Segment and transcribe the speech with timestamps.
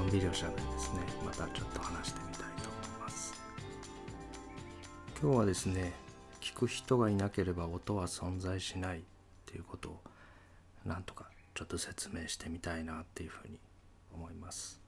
[0.00, 1.00] のんびりおしゃべりですね。
[1.26, 3.34] またちょっと話してみたいと思います。
[5.20, 5.92] 今日はですね
[6.40, 9.02] 聞く人がいなければ音は存在しないっ
[9.44, 10.00] ていうことを
[10.86, 13.58] なんとかちょっと説明してみたいなっていうふうに
[14.14, 14.80] 思います。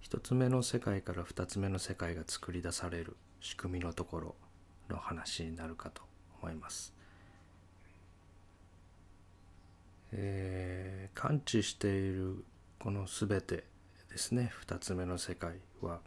[0.00, 4.34] 一つ目の世界から二つ目の世界が作り出される仕組みのところ
[4.88, 6.00] の話になるかと
[6.40, 6.94] 思います。
[10.12, 12.44] えー、感知している
[12.78, 13.64] この全て
[14.10, 14.52] ですね。
[14.66, 16.00] 2つ目の世界は。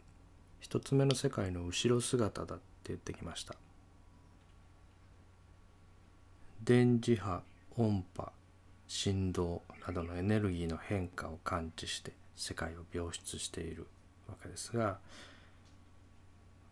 [0.62, 3.54] 1つ目の世界の後ろ姿だって言ってきました。
[6.64, 7.42] 電磁波
[7.76, 8.32] 音波
[8.88, 13.86] 振動などのエネルギーの変化を感知して世界を描出している
[14.28, 14.98] わけですが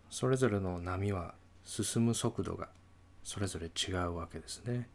[0.09, 1.35] それぞれの波は
[1.65, 2.69] 進む速度が
[3.23, 4.89] それぞれ違うわけですね。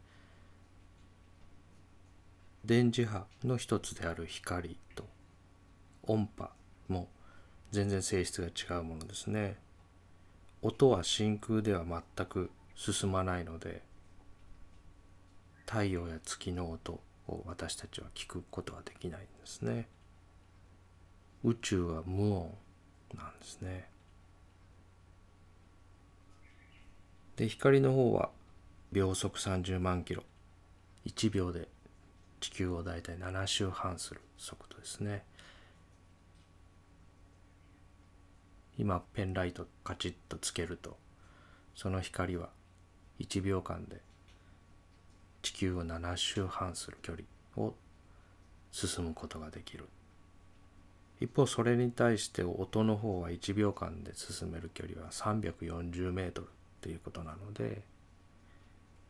[2.64, 5.04] 電磁波の一つである光と
[6.02, 6.50] 音波
[6.88, 7.08] も
[7.70, 9.56] 全然性質が違うものですね。
[10.62, 13.82] 音は真空では全く進まないので
[15.66, 19.86] 太陽や月の音を私たちは聞くことはできないんですね。
[21.44, 22.54] 宇宙は無音
[23.16, 23.88] なんですね。
[27.36, 28.30] で光の方は
[28.90, 30.24] 秒速30万キロ
[31.06, 31.68] 1秒で
[32.40, 35.24] 地球を大体7周半する速度ですね。
[38.78, 40.96] 今ペンライトカチッとつけると
[41.74, 42.50] その光は
[43.18, 44.00] 1秒間で
[45.42, 47.24] 地球を7周半する距離
[47.56, 47.74] を
[48.70, 49.88] 進むことができる。
[51.20, 56.48] 一方それに対して音の方は1秒間で進める距離は340メートルっ
[56.80, 57.82] ていうことなので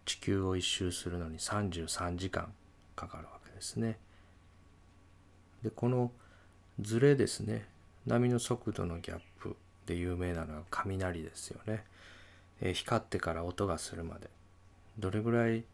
[0.06, 2.50] 地球を一周するのに33時間
[2.98, 3.96] かかるわけですね。
[5.62, 6.10] でこの
[6.80, 7.66] ズレですね
[8.06, 11.84] 波の速度のギャップで有名なのは雷ですよね。
[12.60, 14.28] えー、光ってから音がするまで
[14.98, 15.64] どれぐらい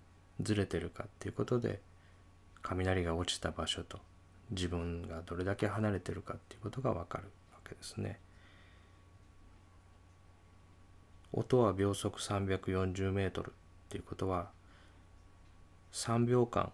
[0.43, 1.81] ずれてるかっていうことで
[2.63, 4.01] 雷が落ちた場所と
[4.51, 8.19] 自分がどれだけ離れてるかっていうことがわかるわけですね。
[11.33, 13.53] 音は秒速340メートルっ
[13.89, 14.51] ていうことは
[15.93, 16.71] 3秒間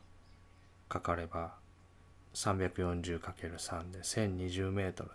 [0.90, 1.54] かかれば
[2.34, 5.10] 340×3 で1020メートル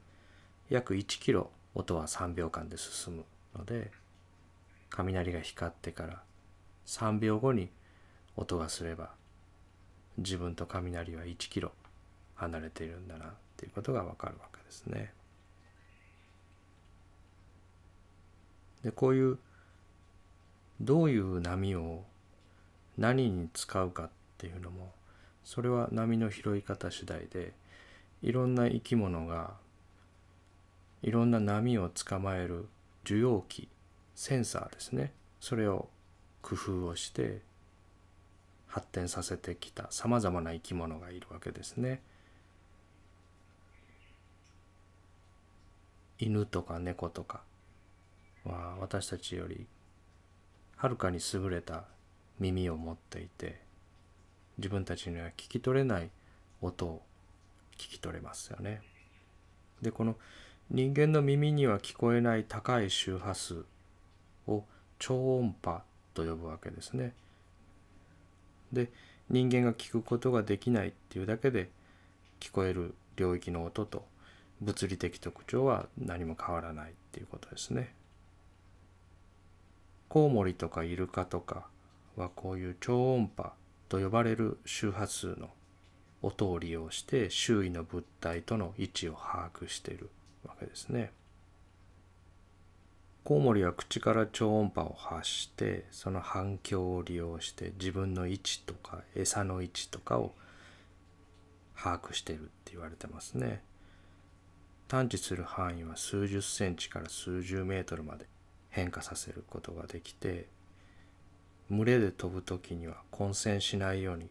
[0.69, 3.25] 約1キロ音は3秒間で進む
[3.57, 3.91] ので
[4.89, 6.21] 雷が光ってから
[6.87, 7.69] 3秒後に
[8.37, 9.11] 音がすれば
[10.17, 11.73] 自分と雷は1キロ
[12.35, 15.11] 離れているんだなっていうことがわかるわけですね。
[18.83, 19.37] でこういう
[20.79, 22.03] どういう波を
[22.97, 24.93] 何に使うかっていうのも
[25.45, 27.53] それは波の拾い方次第で
[28.21, 29.53] いろんな生き物が
[31.03, 32.67] いろんな波を捕まえる
[33.05, 33.69] 受容器
[34.15, 35.87] センサーですねそれを
[36.41, 37.41] 工夫をして
[38.67, 42.01] 発展させてきたさまざまな生き物がいるわけですね。
[46.19, 47.41] 犬とか猫とか
[48.45, 49.65] は私たちより
[50.75, 51.85] はるかに優れた
[52.39, 53.64] 耳を持っていて
[54.57, 56.09] 自分たちには聞き取れない
[56.61, 57.01] 音を
[57.77, 58.81] 聞き取れますよね。
[59.81, 60.15] でこの
[60.71, 63.65] 人間の耳には聞こえない高い周波数
[64.47, 64.63] を
[64.97, 65.83] 超音波
[66.13, 67.13] と呼ぶわけですね。
[68.71, 68.89] で
[69.29, 71.69] 人間が聞くことができないっていうだけで
[72.39, 74.05] 聞こえる領域の音と
[74.61, 77.93] 物理的特徴は何も変わらないっていうことですね。
[80.07, 81.67] コウモリとかイルカとか
[82.15, 83.51] はこういう超音波
[83.89, 85.49] と呼ばれる周波数の
[86.21, 90.09] 音を利用して周囲の物体との位置を把握している
[90.45, 91.11] わけですね。
[93.23, 100.33] コウモリは口から超音波を発してその反響を利用して自分の位置とか餌の位置とかを
[101.75, 103.63] 把握しているって言われてますね。
[104.87, 108.27] 探知する範囲は数十センチから数十メートルまで
[108.69, 110.47] 変化させることができて
[111.69, 114.29] 群れで飛ぶ時には混戦しないように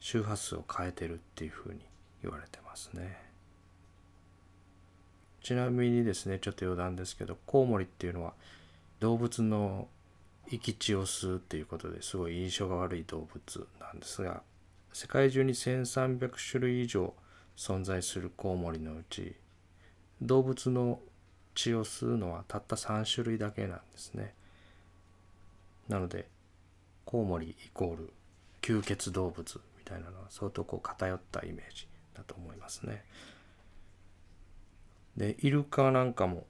[0.00, 1.80] 周波数を変えてるっていうふうに
[2.22, 3.28] 言われてますね。
[5.42, 8.34] ちなみにですねちょっと余談ですけどコウモリっていうのは
[9.00, 9.88] 動物の
[10.50, 14.42] 生き血を吸うっていうことですごい印象が悪い動物なんですが
[14.92, 17.14] 世界中に1300種類以上
[17.56, 19.36] 存在するコウモリのうち
[20.20, 21.00] 動物の
[21.54, 24.32] 血を吸うのはたった3種類だけなんですね。
[25.88, 26.28] なので
[27.08, 28.12] コウモリイコール
[28.60, 33.02] 吸血動物みたいなのは相当こう偏ったイメージだと思いますね。
[35.16, 36.44] でイルカなんかも、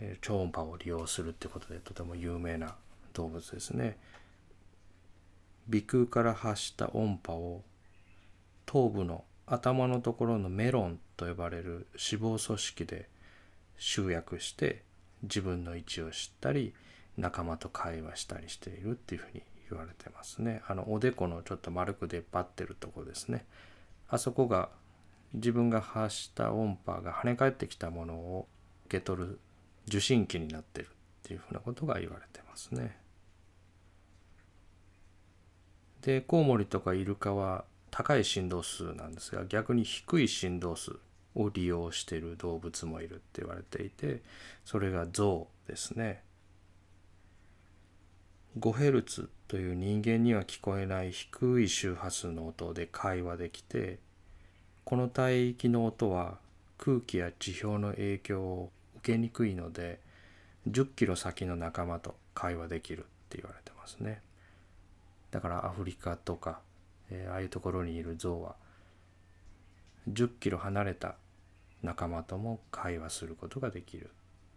[0.00, 2.76] えー、超音波を利用するってことでとても有名な
[3.12, 3.98] 動物ですね。
[5.70, 7.62] 鼻腔から発した音波を
[8.64, 13.10] 頭部の頭のところのメロンと呼ばれる脂肪組織で
[13.76, 14.84] 集約して
[15.22, 16.72] 自分の位置を知ったり
[17.18, 20.62] 仲間と会話したりしているっていうふうに言われてますね。
[20.66, 23.44] あのおでこのちょっと丸く出っ張ってるとこですね。
[24.08, 24.70] あそこが
[25.34, 28.48] 自分が発した音波が跳ね返ってきたものを
[28.86, 29.38] 受け取る
[29.86, 30.88] 受信機になってるっ
[31.22, 32.96] ていうふうなことが言われてますね。
[36.02, 40.92] でコウモリとかイルカは高い振動数なんですが逆に低い振動数
[41.34, 44.22] を利用している動物もいるって言われていて
[44.64, 46.22] それが象ですね。
[48.58, 53.98] 5ヘルツという人間には聞こえない低い周波数の音で会話できて
[54.84, 56.36] この帯域の音は
[56.76, 60.00] 空気や地表の影響を受けにくいので
[60.70, 64.20] 10キロ先の仲間と会話できるって言われてますね
[65.30, 66.60] だからアフリカとか、
[67.10, 68.54] えー、ああいうところにいる象は
[70.12, 71.14] 10キロ離れた
[71.82, 74.08] 仲間とも会話することができるっ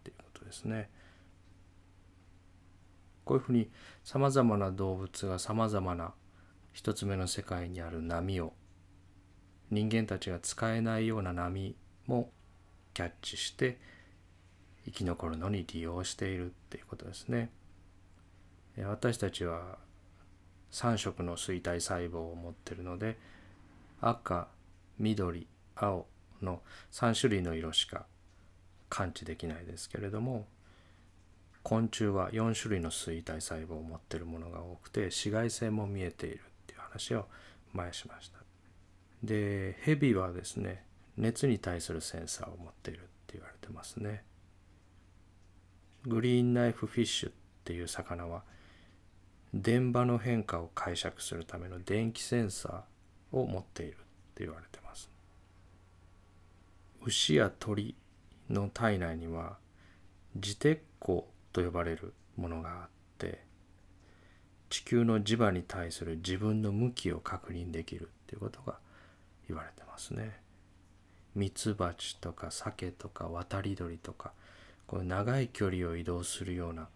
[0.04, 0.90] ていうことですね。
[3.26, 3.70] こういうふうに
[4.04, 6.14] さまざまな動物がさまざまな
[6.74, 8.54] 一つ目の世界にある波を
[9.70, 11.76] 人間たちが使えないような波
[12.08, 12.32] も
[12.94, 13.80] キャッチして
[14.86, 17.52] 生き残るのに利用しているっていうことですね。
[18.78, 19.78] 私たちは
[20.72, 23.18] 3色の錐体細胞を持ってるので
[24.00, 24.48] 赤
[24.98, 26.08] 緑青
[26.42, 28.06] の3種類の色しか
[28.90, 30.48] 感知できないですけれども
[31.64, 37.28] 昆虫は4種類の錐体細胞を持っているものが多くて紫外線も見えているっていう話を
[37.74, 38.40] 前しました。
[39.24, 40.84] でヘビはですね
[41.18, 44.24] 熱に対するセンサーを持っているって言われてますね。
[46.08, 47.34] グリーンナイフフィッシュっ
[47.64, 48.44] ていう魚は
[49.54, 53.96] 電場の変化を解釈するための電気センサーを持っているっ
[54.34, 55.10] て言われてます。
[57.04, 57.96] 牛や鳥
[58.50, 59.58] の体内には
[60.36, 63.44] 自鉄鋼と呼ばれるものがあって
[64.70, 68.78] 地球の磁場に対する自分の向きを確認できるっていうことが
[69.48, 70.40] 言われてますね。
[71.36, 74.32] ミツバチとかサケとか渡り鳥とか
[74.88, 76.90] こういう長い距離を移動するような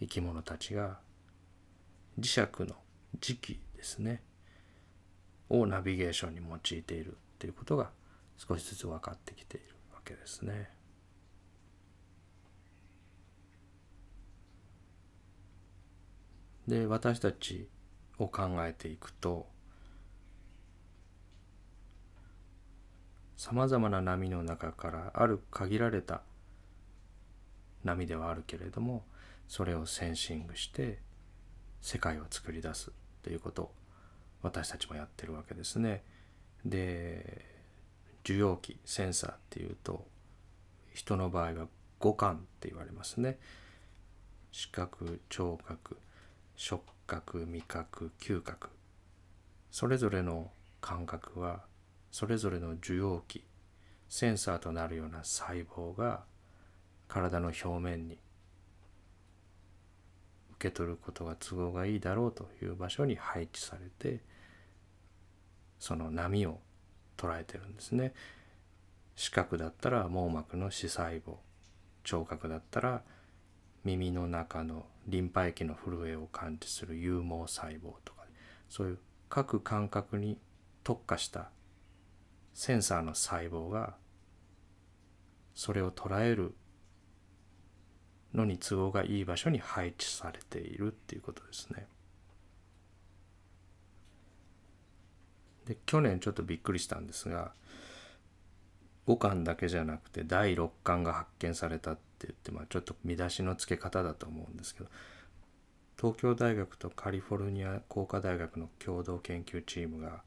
[0.00, 0.98] 生き物たちが
[2.18, 2.76] 磁石の
[3.18, 4.22] 磁気ですね
[5.48, 7.90] をナビゲーションに用いているっていうことが
[8.36, 10.70] 少しずつ分かってきているわけですね。
[16.70, 17.66] で私たち
[18.18, 19.48] を考えていくと
[23.36, 26.22] さまざまな波の中からある限られた
[27.82, 29.04] 波ではあるけれども
[29.48, 31.00] それをセンシングして
[31.80, 32.92] 世界を作り出す
[33.24, 33.72] ということを
[34.40, 36.04] 私たちもやってるわけですね。
[36.64, 37.44] で
[38.22, 40.06] 受容器センサーっていうと
[40.94, 41.66] 人の場合は
[41.98, 43.40] 五感って言われますね。
[44.52, 45.96] 視覚聴覚
[46.62, 48.68] 触覚味覚嗅覚
[49.70, 50.50] それぞれの
[50.82, 51.62] 感覚は
[52.12, 53.42] それぞれの受容器
[54.10, 56.20] センサーとなるような細胞が
[57.08, 58.18] 体の表面に
[60.56, 64.20] 受け取ることが都合がいいだろうという場所に配置されて
[65.78, 66.60] その波を
[67.16, 68.12] 捉えてるんですね。
[69.16, 71.36] 視覚だったら網膜の視細胞
[72.04, 73.02] 聴覚だったら
[73.84, 78.20] 耳の中のリンパ液の震えを感知する有毛細胞とか
[78.68, 80.38] そういう各感覚に
[80.84, 81.50] 特化した
[82.54, 83.94] センサーの細胞が
[85.54, 86.54] それを捉える
[88.34, 91.86] のに都合がいい場所に配置されているっていうことですね。
[95.66, 97.52] で去年ちょっとびっくりしたんですが
[99.06, 104.90] 5巻だけじゃなくて第6巻が発見されたっって言って、まあ、ちょっと見出しの付け方だと思うんですけど
[105.98, 110.22] 東京大学とカリフォルニア工科大学の共同研究チームが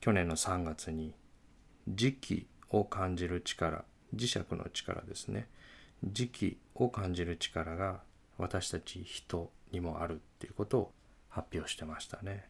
[0.00, 1.14] 去年の3月に
[1.90, 5.48] 磁気を感じる力磁石の力ですね
[6.06, 8.00] 磁気を感じる力が
[8.38, 10.92] 私たち人にもあるっていうことを
[11.28, 12.48] 発表してましたね。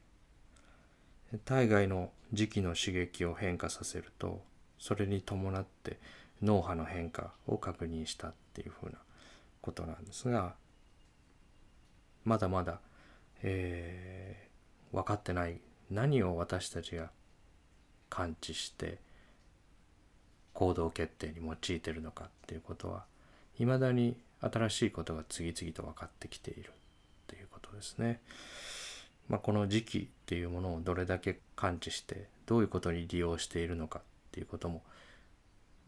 [1.44, 4.42] 体外の磁気の刺激を変化させると
[4.78, 5.98] それに伴って
[6.42, 8.98] 脳波の変化を確認したっていうふうな
[9.60, 10.54] ことなんですが
[12.24, 12.80] まだまだ、
[13.42, 17.10] えー、分かってない何を私たちが
[18.08, 18.98] 感知して
[20.52, 23.04] 行動決定に用いてるのかっていうことは
[23.58, 26.72] いまだに新しいことが次々と分かってきている
[27.26, 28.20] ということですね。
[29.28, 34.02] まあ、この時期っていうものをどれだけ感知してどういうことに利用しているのかっ
[34.32, 34.82] ていうことも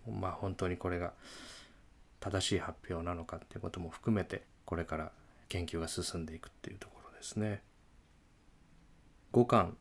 [0.08, 1.12] まあ本当にこれが
[2.22, 5.10] 正しい発表なのかっていうことも含めてこれから
[5.48, 7.62] 研究が進んでいくっていうところですね。
[9.32, 9.72] 五感っ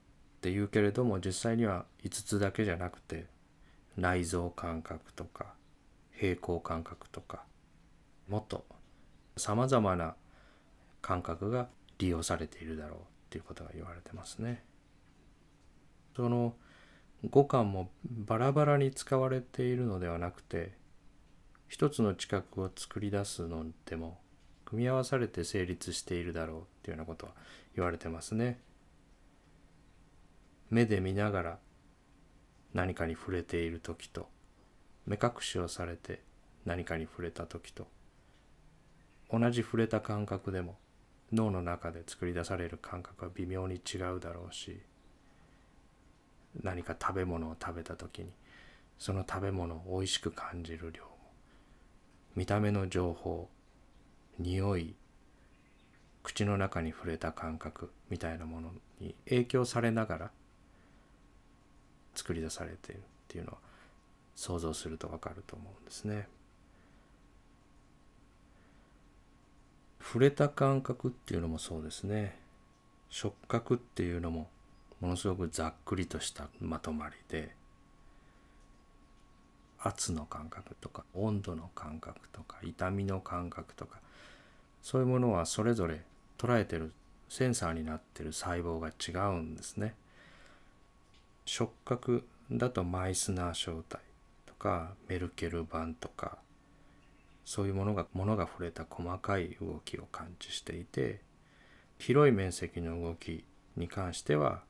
[0.41, 3.27] ていうけれども実際には5つだけじゃなくて
[3.95, 5.53] 内臓感覚とか
[6.11, 7.43] 平行感覚とか
[8.27, 8.65] もっと
[9.37, 10.15] さまざまな
[11.03, 11.67] 感覚が
[11.99, 14.63] 利用されているだろうっていうことが言われてますね。
[16.15, 16.55] その
[17.29, 20.80] 五感もバラバラに使われているのではなくて
[21.71, 24.19] 一つの知覚を作り出すのでも
[24.65, 27.31] 組み合わされて成立しているだろうっていうようなことは
[27.77, 28.59] 言われてますね。
[30.69, 31.59] 目で見ながら
[32.73, 34.27] 何かに触れている時と
[35.07, 36.21] 目隠しをされて
[36.65, 37.87] 何かに触れた時と
[39.31, 40.77] 同じ触れた感覚でも
[41.31, 44.77] 脳の中で作り出される感覚は微妙に違うだろうし
[46.61, 48.33] 何か食べ物を食べた時に
[48.99, 51.10] その食べ物を美味しく感じる量
[52.35, 53.49] 見た目の情報
[54.39, 54.95] 匂い
[56.23, 60.31] 口の中に触れた感覚みたいなものに影響されながら
[62.15, 63.57] 作り出されているっていうのは
[64.35, 66.27] 想像するとわかると思うんですね。
[70.01, 72.37] 触れた感覚っていうのもそうですね。
[73.09, 74.49] 触覚っていうのも
[74.99, 77.55] ものすごくざっくりとしたまとまりで
[79.83, 83.99] 圧の感覚とか温度の感覚とか痛みの感覚とか
[84.81, 86.01] そういうものはそれぞれ
[86.37, 86.91] 捉えてる
[87.29, 89.95] センサーになってる細胞が違うんですね。
[91.45, 93.99] 触覚だとマイスナー小体
[94.45, 96.37] とかメルケル板とか
[97.45, 101.21] そういうものが物が触れた細かい動きを感知していて
[101.97, 103.43] 広い面積の動き
[103.75, 104.61] に関しては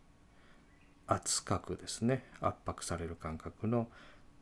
[1.08, 3.88] 圧角ですね圧迫される感覚の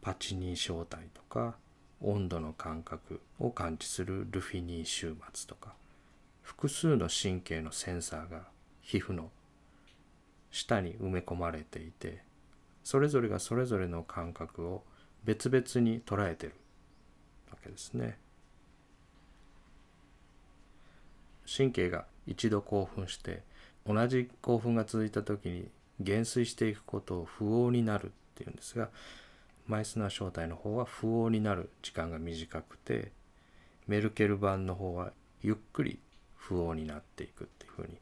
[0.02, 1.56] パチニー小体とか
[2.02, 5.74] 温度の感覚を感知するルフィニー終末とか
[6.42, 8.44] 複数の神経のセンサーが
[8.82, 9.30] 皮膚の
[10.52, 12.24] 下に埋め込まれていて
[12.84, 14.84] それぞれがそれぞれの感覚を
[15.26, 16.54] 別々に捉えてる
[17.52, 18.18] わけですね。
[21.46, 23.42] 神経が一度興奮して
[23.86, 25.68] 同じ興奮が続いた時に
[26.00, 28.90] 減衰していくことを不応になるっていうんですが
[29.70, 33.12] マイスナー正体の方は不応になる時間が短くて
[33.88, 35.12] メルケル版の方は
[35.44, 36.00] ゆっくり
[36.36, 38.00] 不応になっていくっていうふうに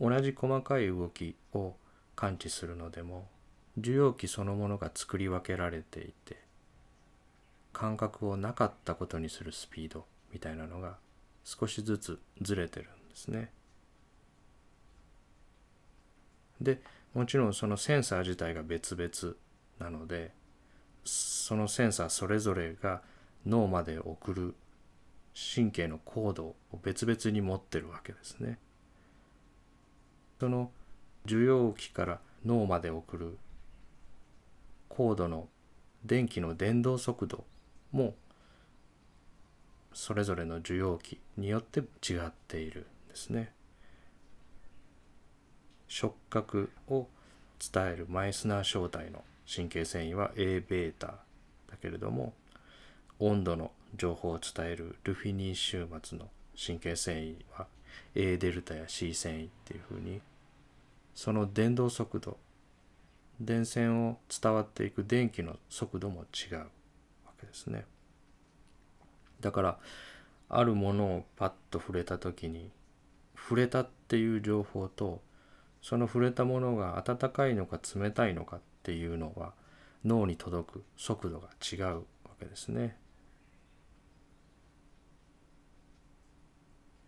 [0.00, 1.74] 同じ細かい動きを
[2.14, 3.28] 感知するのでも
[3.76, 6.38] 受容器そのものが作り分けられていて
[7.74, 10.96] 感覚をなかったことにするスピードみたいなのが
[11.44, 13.50] 少しずつずれてるんですね。
[16.58, 16.80] で
[17.12, 19.36] もちろんそのセンサー自体が別々
[19.78, 20.32] なので
[21.06, 23.00] そのセンサーそれぞれが
[23.46, 24.54] 脳まで送る
[25.54, 28.58] 神経のコードを別々に持ってるわけですね。
[30.40, 30.70] その
[31.24, 33.38] 受容器から脳まで送る
[34.88, 35.48] コードの
[36.04, 37.44] 電気の伝導速度
[37.92, 38.14] も
[39.92, 43.52] それぞれの受容器によって違っているんですね。
[45.88, 47.06] 触覚を
[47.72, 51.14] 伝えるマイスナー小体の神経繊維は Aβ だ
[51.80, 52.34] けれども
[53.18, 57.66] 温度の情報を伝えるルフィニー終末の神経繊維は
[58.14, 60.20] A デルタや C 繊維っていうふうに
[61.14, 62.36] その伝導速度
[63.40, 66.64] 電線を伝わっていく電気の速度も違うわ
[67.38, 67.84] けですね。
[69.40, 69.78] だから
[70.48, 72.70] あるものをパッと触れた時に
[73.36, 75.20] 触れたっていう情報と
[75.82, 79.52] その触れたものが温かいのか冷たいのかっていうのは
[80.04, 82.02] 脳に届く速度が違うわ
[82.38, 82.96] けですね。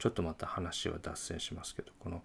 [0.01, 2.23] ちょっとまた話は脱線しますけどこの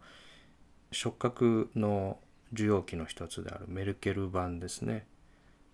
[0.91, 2.17] 触覚の
[2.51, 5.05] 受容器の一つであるメルケル板ですね。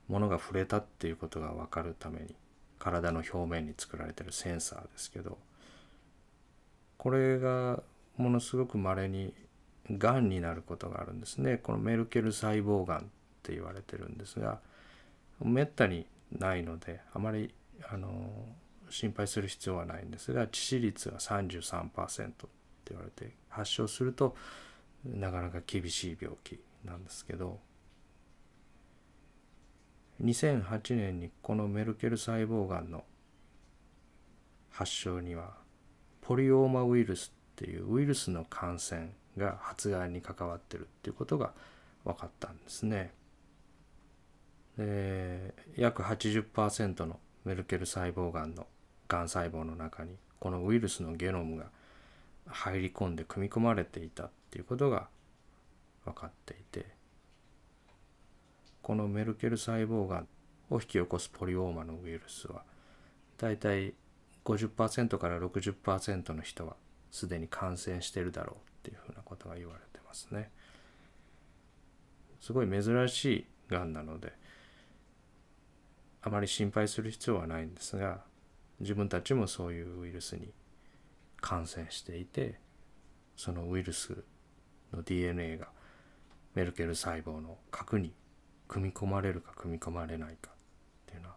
[0.09, 2.36] 物が触れたっていうことが分かるために
[2.79, 5.38] 体の表面に作られてるセンサーですけど
[6.98, 7.81] これが
[8.17, 9.33] ものすごく稀に
[9.89, 11.57] がんになることがあるんですね。
[11.57, 13.09] このメルケル細胞がん
[13.49, 14.59] って言われてるんですが
[15.43, 16.05] めったに
[16.37, 17.53] ないのであまり
[17.91, 18.09] あの
[18.89, 22.47] 心配する必要はないんですが致死率は33%って
[22.89, 24.35] 言われて発症すると
[25.05, 27.59] なかなか厳しい病気なんですけど
[30.23, 33.03] 2008年にこのメルケル細胞がんの
[34.69, 35.53] 発症には
[36.21, 41.53] ポリオーマウイルスっていうウイルスの感染が発がんに関わってるっていうことが
[42.03, 43.11] 分かったんですね。
[44.79, 48.65] で約80%のメルケル細胞がんの
[49.09, 51.65] がん細胞の中にこのウイルスのゲノムが
[52.48, 55.09] 入り込んで組み込まれていたっていうことが
[56.05, 56.88] 分かっていて
[58.81, 60.27] このメルケル細胞がん
[60.69, 62.63] を引き起こすポリオーマのウイルスは
[63.38, 63.93] だいたい
[64.45, 66.77] 50%から60%の人は
[67.12, 70.50] すでに感染してるだろうっていうふうなことが言われてますね。
[72.39, 74.31] すごい珍しいがんなので
[76.21, 78.21] あまり心配する必要はないんですが
[78.79, 80.53] 自分たちもそういうウイルスに
[81.41, 82.59] 感染していて
[83.35, 84.23] そのウイルス
[84.93, 85.67] の DNA が
[86.55, 88.13] メルケル細胞の核に
[88.67, 90.53] 組み込まれるか組み込まれないかっ
[91.05, 91.35] ていうのは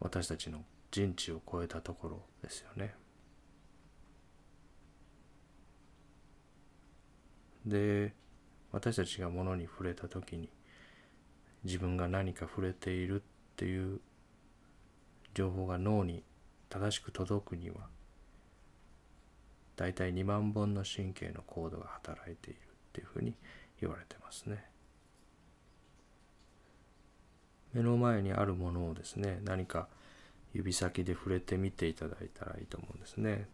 [0.00, 2.94] 私たちの人知を超えたところですよね。
[7.66, 8.14] で
[8.70, 10.50] 私たちが物に触れた時に
[11.64, 14.00] 自分が何か触れているっていう
[15.34, 16.22] 情報が脳に
[16.68, 17.76] 正しく届くには
[19.76, 22.60] 大体2万本の神経のコードが働いているっ
[22.92, 23.34] ていうふうに
[23.80, 24.64] 言われてますね。
[27.72, 29.88] 目の前にあるものをですね何か
[30.52, 33.48] 指先で触れてみていただいたらいいと思うんですね。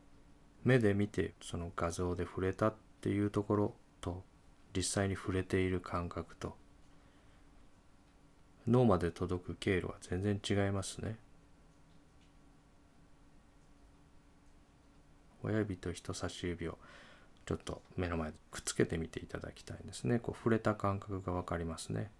[0.62, 4.23] 目で見てその画像で触れたっていうところと
[4.76, 6.54] 実際に触れている感覚と
[8.71, 11.16] 脳まで届く経路は全然違いますね。
[15.42, 16.79] 親指と人差し指を
[17.47, 20.21] ちょっと目の前でくっつけてみていただきたいんですね。
[20.21, 22.11] こう触れた感覚が分かりますね。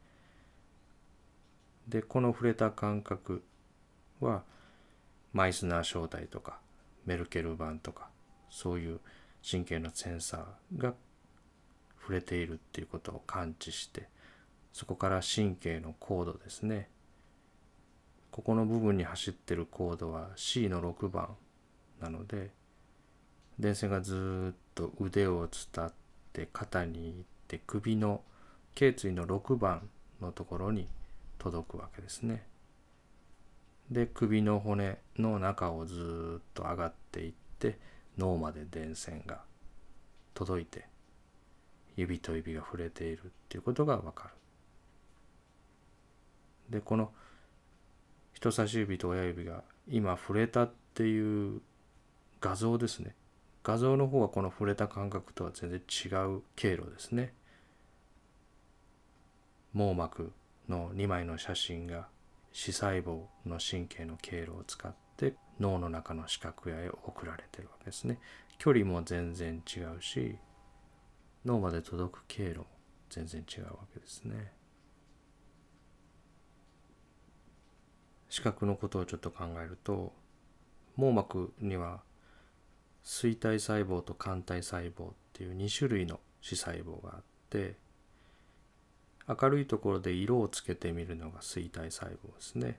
[1.87, 3.45] でこの触れた感覚
[4.21, 4.43] は
[5.33, 6.59] マイスナー小体とか
[7.07, 8.09] メルケル板とか
[8.51, 9.01] そういう
[9.49, 10.95] 神経のセンサーが
[12.01, 14.09] 触れているっていうことを感知して
[14.73, 16.89] そこから神経のコードですね
[18.31, 21.37] ここの部分に走ってるコードは C の6番
[22.01, 22.51] なので
[23.59, 25.93] 電線がずっと腕を伝っ
[26.33, 28.23] て肩に行って首の
[28.75, 29.89] 頸椎の6番
[30.21, 30.89] のところに
[31.39, 32.45] 届くわけですね。
[33.91, 37.79] で首の骨の中をずっと上がっていって
[38.17, 39.43] 脳まで電線が
[40.33, 40.87] 届いて
[41.97, 44.40] 指と指が触れているっていうことがわかる。
[46.71, 47.13] でこの
[48.33, 51.61] 人差し指と親指が今触れたっていう
[52.41, 53.15] 画像ですね。
[53.63, 57.35] 画像の方はこの触れた感覚とは全然違う経路ですね。
[59.75, 60.33] 網膜
[60.69, 62.09] の2枚の写真が
[62.53, 68.19] 視細胞の神経の経路を使って脳の中の視覚野へ送られてるわけですね。
[68.59, 70.37] 距離も全然違うし
[71.45, 72.67] 脳まで届く経路も
[73.09, 74.53] 全然違うわけですね。
[78.31, 80.13] 視覚のことをちょっと考えると
[80.97, 82.01] 網膜には
[83.03, 87.75] 錐体細胞と肝体細胞っていう2種類の視細胞があって
[89.29, 92.79] 明るいところで色をつけてみるのが錐体細胞ですね。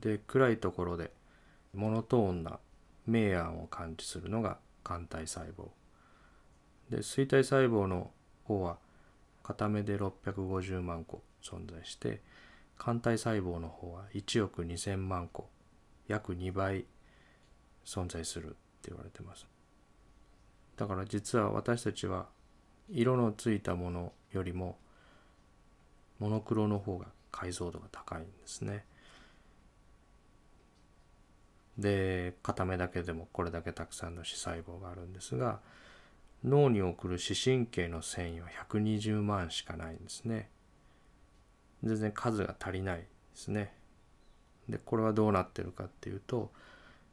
[0.00, 1.10] で暗いところで
[1.74, 2.58] モノトーンな
[3.06, 5.68] 明暗を感知するのが肝体細胞。
[6.90, 8.10] で錐体細胞の
[8.44, 8.78] 方は
[9.42, 12.20] 片目で650万個存在して
[12.78, 15.48] 肝体細胞の方は1億2,000万個
[16.06, 16.84] 約2倍
[17.84, 18.50] 存在するっ
[18.82, 19.46] て言われてます。
[20.76, 22.26] だから実は私たちは
[22.88, 24.78] 色のついたものよりも
[26.18, 28.84] モノクロの方が解像度が高いんですね。
[31.76, 35.60] で片目だけでもこれだけたくさんの視細胞があるんですが
[36.44, 40.50] 脳に送る視神経の繊維は120万しかないんですね。
[41.84, 43.72] 全然数が足りないですね。
[44.68, 46.50] でこれはどうなってるかっていうと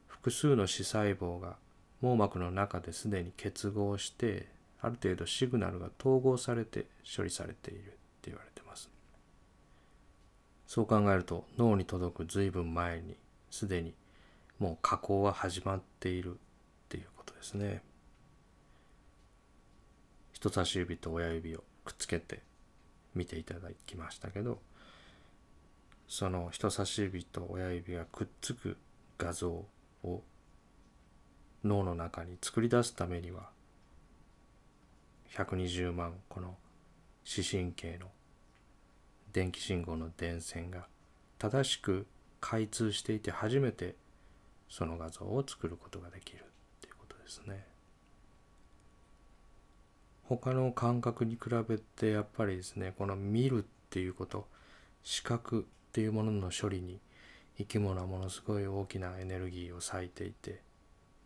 [0.06, 1.56] 複数の視細胞が
[2.02, 4.48] 網膜の中ですでに結合して
[4.80, 7.96] ある程度シグナルが統合されて処理されているって
[8.30, 8.90] 言われてます。
[10.66, 13.16] そう考えると脳に届く随分前に
[13.50, 13.94] すでに
[14.58, 16.36] もう加工は始まっているっ
[16.88, 17.82] ていうことですね。
[20.32, 22.42] 人差し指と親指をくっつけて
[23.16, 24.60] 見ていただきましたけど
[26.06, 28.76] その人差し指と親指がくっつく
[29.18, 29.64] 画像
[30.04, 30.22] を
[31.64, 33.48] 脳の中に作り出すためには
[35.34, 36.56] 120万個の
[37.24, 38.06] 視神経の
[39.32, 40.86] 電気信号の電線が
[41.38, 42.06] 正しく
[42.40, 43.96] 開通していて初めて
[44.68, 46.42] その画像を作ることができるっ
[46.80, 47.75] ていうことですね。
[50.28, 54.46] 他の感覚に比べてやっぱりですねこの見るっていうこと
[55.02, 56.98] 視覚っていうものの処理に
[57.58, 60.60] 生き物はものすごい大きなエネルギーを割いていて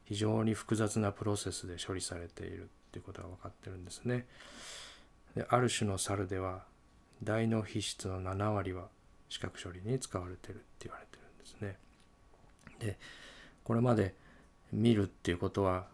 [0.04, 4.26] 非常に複雑なプロセスで処理されているっていうことが分かってるんですね。
[5.34, 6.64] である種の猿では
[7.22, 8.88] 大脳皮質の7割は
[9.28, 11.76] 視覚処理に使われてるって言われてるんですね。
[12.80, 12.98] で
[13.64, 14.14] これまで
[14.72, 15.86] 見るっていうことは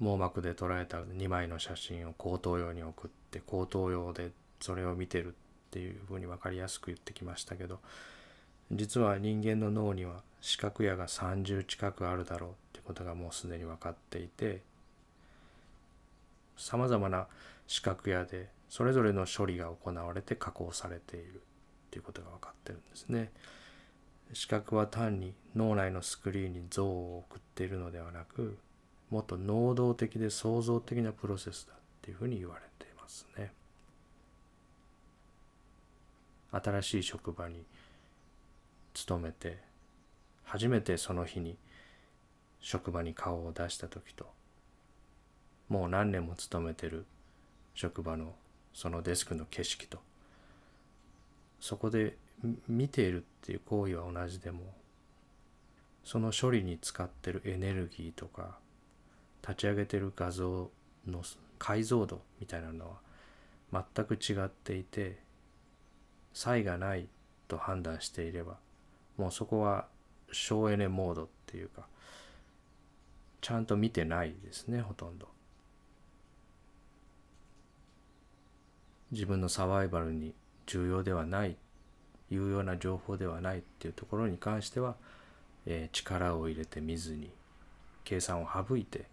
[0.00, 4.30] 網膜で捉えた2枚の写真を口頭用に送って口頭用で
[4.60, 5.30] それを見てるっ
[5.70, 7.80] ていうふうに分かりやすく言ってきましたけど
[8.72, 14.62] 実は人間の脳には視覚野が30近くあるだろうってことがもうすでに分かっていて
[16.56, 17.26] さまざまな
[17.66, 21.38] 視覚野でそれぞれの処理が行われて加工されているっ
[21.90, 23.30] ていうことが分かってるんですね。
[24.32, 28.58] 視覚は単に脳内のスクリーンに像を送っているのではなく
[29.14, 33.52] もっと能動的で創造的なプロセスだっていうふうに言われていますね。
[36.50, 37.62] 新しい職場に
[38.92, 39.58] 勤めて
[40.42, 41.56] 初めてその日に
[42.58, 44.26] 職場に顔を出した時と
[45.68, 47.06] もう何年も勤めてる
[47.76, 48.34] 職場の
[48.72, 49.98] そのデスクの景色と
[51.60, 52.16] そこで
[52.66, 54.74] 見ているっていう行為は同じでも
[56.02, 58.63] その処理に使ってるエネルギーとか
[59.46, 60.70] 立ち上げてる画像
[61.06, 61.22] の
[61.58, 62.96] 解像度みたいなの
[63.70, 65.18] は全く違っていて
[66.32, 67.06] 差異がない
[67.46, 68.56] と判断していれば
[69.18, 69.86] もうそこは
[70.32, 71.86] 省エネモードっていうか
[73.40, 75.28] ちゃんと見てないですねほとんど。
[79.12, 80.34] 自分のサバイバルに
[80.66, 81.56] 重要ではない
[82.30, 84.96] 有用な情報ではないっていうところに関しては、
[85.66, 87.30] えー、力を入れて見ずに
[88.02, 89.04] 計算を省いて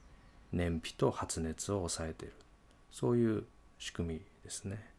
[0.51, 2.33] 燃費と発熱を抑えている
[2.91, 3.43] そういう
[3.79, 4.91] 仕組みですね。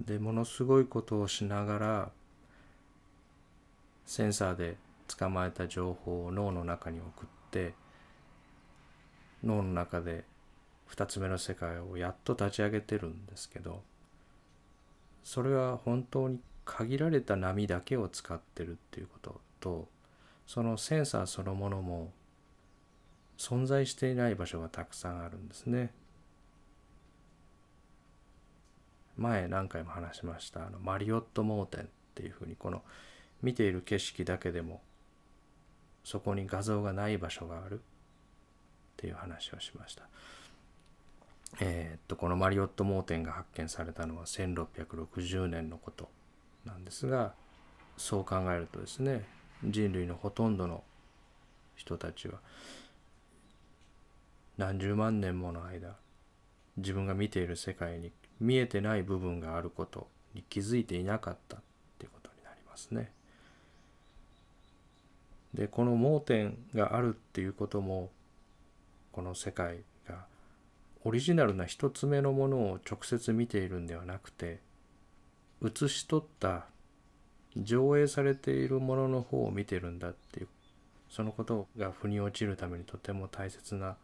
[0.00, 2.10] でものすごいことをしながら
[4.04, 4.76] センサーで
[5.08, 7.74] 捕まえた情報を脳の中に送って
[9.42, 10.24] 脳の中で
[10.90, 13.82] 2つ目の世界をやっと立ち上げてるんですけど
[15.24, 19.88] それは本当に限られた波だけを使ってるっていうことと
[20.46, 22.12] そのセンサーそのものも
[23.38, 25.92] 存在していない場所がたくさんあるんですね。
[29.16, 32.82] 前何回も話しましたあのマリオット盲点っていうふうにこの
[33.42, 34.82] 見ている景色だけでも
[36.04, 37.78] そこに画像がない場所があるっ
[38.98, 40.02] ていう話をしました。
[41.60, 46.10] えー、っとこのマリオット盲点が発見されたのは1660年のこと
[46.66, 47.32] なんですが
[47.96, 49.24] そう考えるとですね
[49.64, 50.82] 人類のほとんどの
[51.76, 52.40] 人たちは
[54.58, 55.96] 何十万年もの間
[56.76, 61.60] 自分が見ている世界に見えてない部分があることに気づいていなかったっ
[61.98, 63.10] ていうことになりますね。
[65.54, 68.10] でこの盲点があるっていうことも
[69.12, 70.26] この世界が
[71.04, 74.60] オリジナルな一つ目のものを直接見ているんではなくて
[75.60, 76.66] 写し取った
[77.56, 80.48] 上映されているものの方を見てるんだっていう
[81.08, 83.96] そのことが腑に落ちるためにとても大切な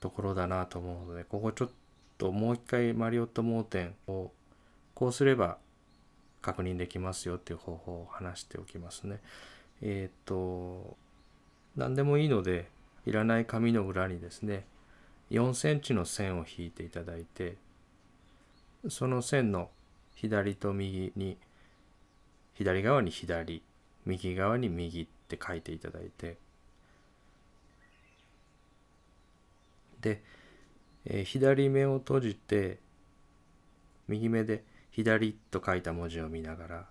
[0.00, 1.70] ところだなと思うのでここちょっ
[2.18, 4.30] ともう一回マリオット盲点を
[4.94, 5.58] こうすれば
[6.40, 9.20] 確認できますよっていう方法を話しておきますね。
[9.80, 10.96] えっ、と
[11.76, 12.68] 何でもいいので
[13.06, 14.66] いらない紙の裏にですね
[15.30, 17.56] 4センチの線を引いていただいて
[18.88, 19.70] その線の
[20.14, 21.36] 左と右に
[22.54, 23.62] 左側に左
[24.06, 26.36] 右側に右って書いていただいて
[30.00, 30.22] で、
[31.06, 32.78] えー、左目を閉じて
[34.06, 36.84] 右目で左と書いた文字を見ながら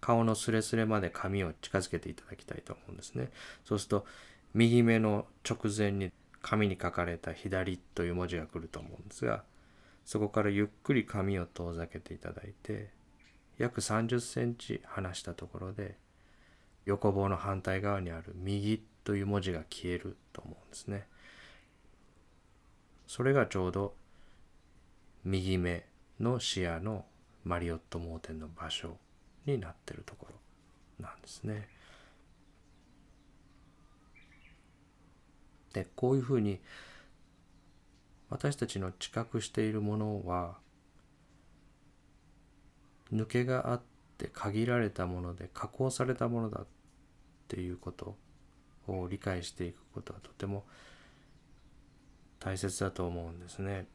[0.00, 3.30] 顔のスレスレまで紙を近づけていただきたいと思うんですね。
[3.64, 4.06] そうすると
[4.54, 9.44] 右目の直前に紙に書かれた左という文字が来ると思うんですが
[10.04, 12.90] そこからゆっくり紙を遠ざけていただいて
[13.58, 15.96] 約30センチ離したところで
[16.84, 21.06] 横棒の反対側にある右という文字が消えると思うんですね。
[23.06, 23.94] それがちょうど
[25.24, 25.84] 右目
[26.18, 27.04] の視野の
[27.44, 28.96] マリオット盲点の場所
[29.46, 31.68] になってるところなんですね。
[35.72, 36.60] でこういうふうに
[38.32, 40.56] 私たちの知覚しているものは
[43.12, 43.80] 抜けがあっ
[44.16, 46.66] て限られたもので加工されたものだっ
[47.46, 48.16] ていうこと
[48.88, 50.64] を理解していくことはとても
[52.40, 53.86] 大切だと思うんですね。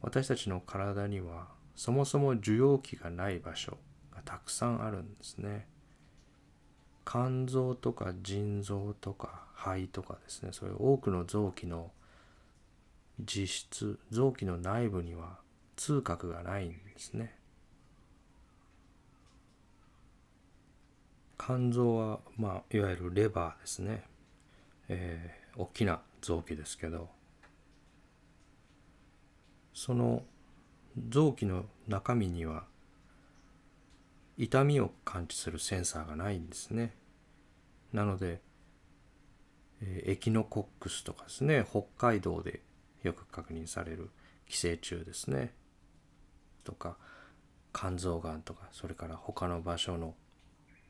[0.00, 3.78] 私たちの体にはそもそも受容器がない場所
[4.14, 5.66] がたくさんあるんですね。
[7.04, 11.90] 肝臓とか腎臓とか肺とかですねそういう多くの臓器の
[13.20, 15.38] 実質臓器の内部には
[15.76, 17.38] 痛覚がないんですね。
[21.38, 24.02] 肝臓は、まあ、いわゆるレバーですね、
[24.88, 27.08] えー、大きな臓器ですけど
[29.72, 30.24] その
[31.08, 32.64] 臓器の中身には
[34.36, 36.94] 痛みを感知するセンサーがないんですね。
[37.92, 38.40] なので、
[39.80, 42.60] えー、エキノコックスとかですね北海道で
[43.02, 44.10] よく確認される
[44.48, 45.52] 寄生虫ですね。
[46.64, 46.96] とか
[47.72, 50.14] 肝臓がんとかそれから他の場所の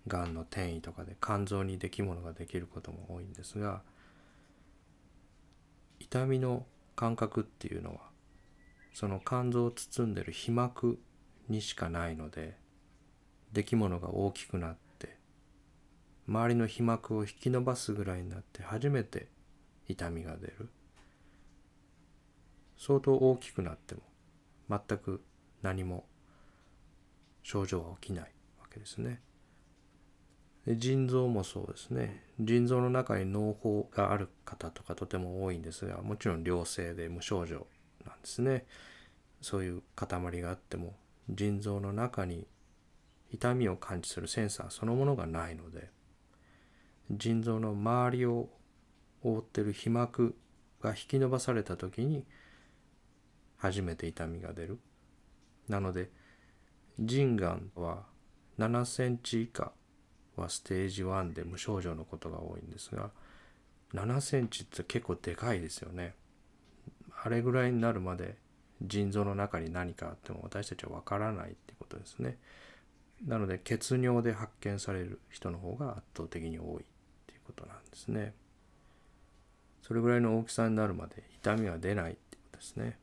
[0.07, 3.83] がんの転移とかで肝臓にできものができることも多いんですが
[6.01, 6.65] 痛みの
[6.97, 8.01] 感覚っていうのは
[8.95, 10.99] その肝臓を包んでる皮膜
[11.49, 12.57] にしかないので
[13.53, 15.17] できものが大きくなって
[16.27, 19.29] 周りの皮膜を引き伸ばすぐらいになって初めて
[19.89, 20.69] 痛みが出る。
[22.79, 24.03] 相当大きくなっても
[24.71, 25.23] 全く
[25.63, 26.05] 何も
[27.43, 28.25] 症状は起きない
[28.61, 29.21] わけですね。
[30.77, 37.67] 腎臓もそうですね腎臓の中に脳胞がある方とかとても多いんですがもちろん良性で無症状
[38.05, 38.67] なんですね
[39.41, 40.95] そういう塊があっても
[41.31, 42.47] 腎臓の中に
[43.33, 45.91] 痛みを感知するセンサーそのものがないので
[47.11, 48.51] 腎臓の周りを
[49.23, 50.37] 覆ってる皮膜
[50.83, 52.25] が引き伸ばされた時に
[53.59, 54.79] 初めて痛みが出る。
[55.69, 56.11] なので
[56.99, 58.05] 腎がんは
[58.59, 59.73] 7センチ以下
[60.37, 63.11] はステージ1で無症状のことが多いんですが
[63.95, 66.15] 7センチって結構でかいですよね。
[67.23, 68.37] あれぐらいになるまで
[68.83, 72.39] 腎臓の中に何かあっても私たちは分からないってことですね。
[73.27, 76.87] なので血尿で発見される人の方が圧倒的に多いっ
[77.27, 78.35] ていうことなんですね。
[79.83, 82.99] それぐらいの大きさになるまで痛みは出ないっていうことですね。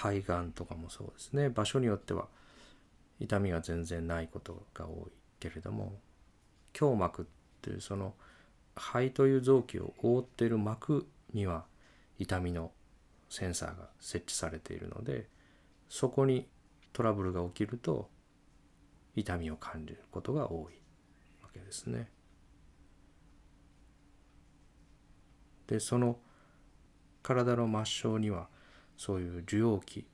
[0.00, 2.26] 肺がんとかもそうですね場所によっては
[3.18, 5.92] 痛みが全然ないことが多いけれども
[6.78, 7.24] 胸膜っ
[7.60, 8.14] ていうその
[8.74, 11.66] 肺という臓器を覆っている膜には
[12.18, 12.70] 痛みの
[13.28, 15.28] センサーが設置されているので
[15.90, 16.48] そこに
[16.94, 18.08] トラブルが起きると
[19.16, 20.80] 痛みを感じることが多い
[21.42, 22.08] わけですね。
[25.66, 26.16] でその
[27.22, 28.48] 体の末梢には
[29.00, 30.06] そういう受容器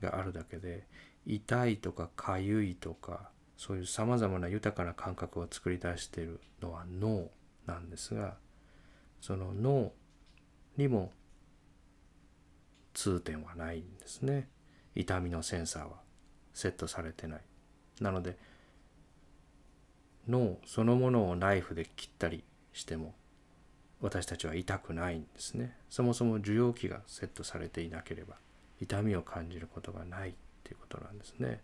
[0.00, 0.86] があるだけで
[1.26, 7.28] 痛いとかかゆいとかそういうさまざまな豊かな感覚を作り出しているのは脳
[7.66, 8.36] なんですが
[9.20, 9.92] その脳
[10.78, 11.12] にも
[12.94, 14.48] 痛点はないんですね。
[14.94, 15.98] 痛みのセンサーは
[16.54, 17.40] セットされてない。
[18.00, 18.38] なので
[20.26, 23.14] 脳そのものをナイフで切ったりしても
[24.04, 25.74] 私たちは痛くないんですね。
[25.88, 28.34] そもそも受容器がセットされていなければ
[28.78, 31.62] 痛みを感じることがないっていうことなんですね。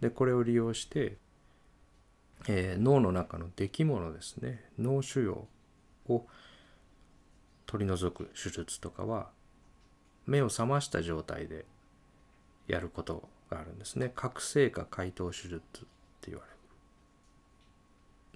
[0.00, 1.16] でこれを利用して、
[2.48, 4.64] えー、脳の中の出来物ですね。
[4.80, 6.26] 脳腫瘍を
[7.66, 9.28] 取り除く手術とかは
[10.26, 11.66] 目を覚ました状態で
[12.66, 14.10] やることがあるんですね。
[14.12, 15.60] 覚醒化解凍手術っ
[16.20, 16.56] て言われる。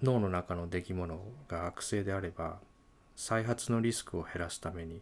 [0.03, 2.59] 脳の中の出来物が悪性であれば
[3.21, 4.99] 再発のリスクを減らすために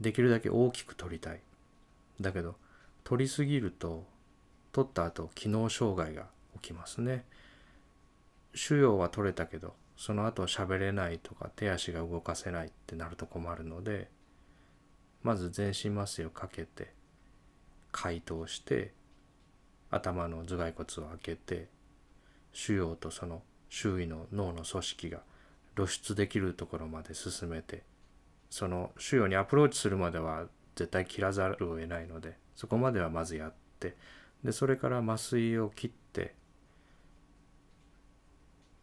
[0.00, 1.40] できるだけ大きく取りたい。
[2.20, 2.54] だけど
[3.02, 4.06] 取りすぎると
[4.70, 7.24] 取った後機能障害が起きますね。
[8.54, 14.08] 腫瘍は取れたけどその後喋れないとか手足が動かせないってなると困るので
[15.24, 16.92] まず全身麻酔をかけて
[17.90, 18.92] 解凍して
[19.90, 21.66] 頭の頭蓋骨を開けて
[22.52, 25.22] 腫瘍とその周囲の脳の組織が
[25.76, 27.84] 露出できるところまで進めて
[28.50, 33.96] その腫瘍にアプローチするまでは絶対切らざるを得ないのでそこまではまずやって
[34.42, 36.34] でそれから麻酔を切って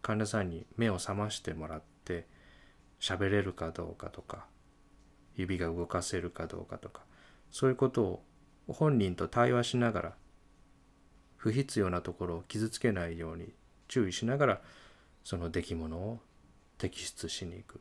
[0.02, 2.28] 患者さんに目を覚ましてもらって
[3.00, 4.46] 喋れるかどうかとか
[5.36, 7.02] 指が動かせるかどうかとか
[7.52, 8.24] そういうことを
[8.68, 10.14] 本人と対話しながら
[11.38, 13.50] 不必要なところを傷つけないように
[13.88, 14.62] 注意しながら
[15.24, 16.20] その出来物を
[16.88, 17.80] 摘出しに行くっ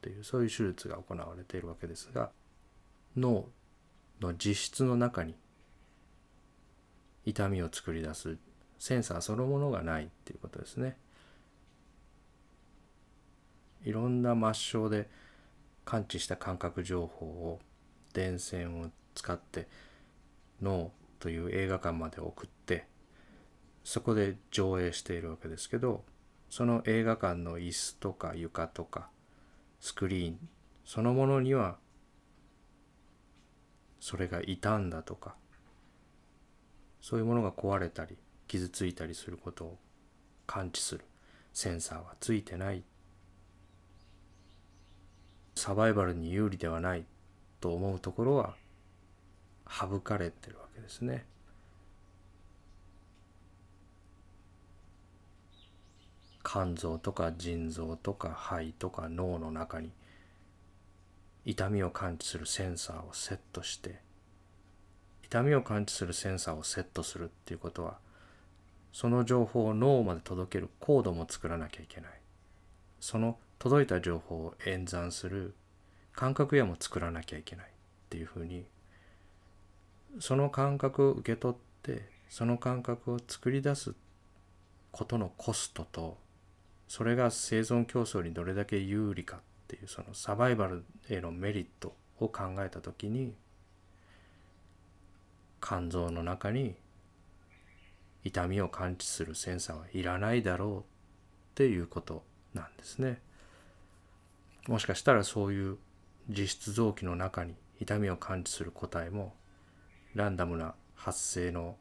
[0.00, 2.30] ていうそういう手術が行われているわけですが
[3.16, 3.46] 脳
[4.20, 5.34] の実質の中に
[7.24, 8.36] 痛みを作り出す
[8.78, 10.96] センサーそのものがないっていうことですね。
[13.82, 15.08] いろんな末梢で
[15.84, 17.60] 感知した感覚情報を
[18.14, 19.68] 電線を使って
[20.62, 22.86] 脳という映画館まで送って
[23.84, 26.02] そこで上映しているわけですけど
[26.56, 29.08] その映画館の椅子とか床とか
[29.80, 30.48] スクリーン
[30.84, 31.78] そのものには
[33.98, 35.34] それが傷んだとか
[37.00, 39.78] そういうものが壊れたり傷ついたりすることを
[40.46, 41.04] 感知する
[41.52, 42.84] センサーはついてない
[45.56, 47.04] サバイバルに有利ではない
[47.60, 48.54] と思うところは
[49.68, 51.26] 省かれてるわけですね。
[56.54, 59.90] 肝臓とか腎臓とか肺とか脳の中に
[61.44, 63.98] 痛みを感知するセンサーをセットして
[65.24, 67.98] 痛みを感知するセンサーをセットするっていうことは
[68.92, 72.12] その情報を脳まで届けるコードも作らなきゃいけない。
[73.00, 75.56] その届いた情報を演算する
[76.12, 77.66] 感覚やも作らなきゃいけない。
[77.66, 77.70] っ
[78.10, 78.64] ていうふうに
[80.20, 83.96] その感覚を受け取ってその感覚を作り出す
[84.92, 86.22] ことのコストと
[86.88, 93.34] それが生存競争にどれだけ有利かっていうそのサバイバルへのメリットを考えた時に
[95.60, 96.76] 肝臓の中に
[98.22, 100.82] 痛みを感知するセンサーはいらないだろうっ
[101.54, 103.20] ていうことなんですね。
[104.66, 105.78] もしかしたらそういう
[106.28, 109.34] 実質臓器の中に痛みを感知する個体も
[110.14, 111.76] ランダムな発生の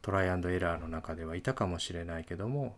[0.00, 2.76] トライアンドエラーの中ではいたかもしれないけども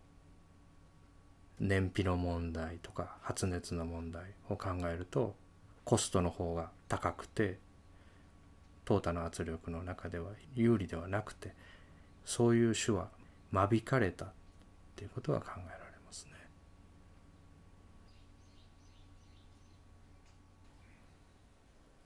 [1.59, 5.35] 燃費の問題とか発熱の問題を考えると
[5.83, 7.57] コストの方が高くて
[8.85, 11.53] 淘汰の圧力の中では有利ではなくて
[12.25, 13.09] そういう種は
[13.51, 14.29] 間引かれたっ
[14.95, 16.31] ていうことが考えられますね。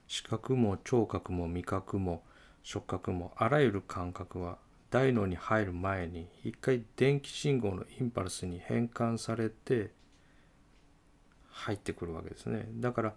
[0.07, 2.23] 視覚も聴覚も味覚も
[2.63, 4.57] 触覚もあらゆる感覚は
[4.91, 9.91] 大脳に入る前に一回電気信号のインパルスに変換されて
[11.49, 12.67] 入ってくるわけですね。
[12.75, 13.13] だから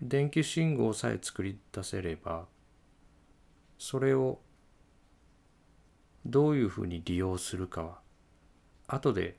[0.00, 2.46] 電気信号さえ作り出せれば
[3.78, 4.40] それを
[6.24, 7.98] どういうふうに利用するかは
[8.88, 9.36] 後で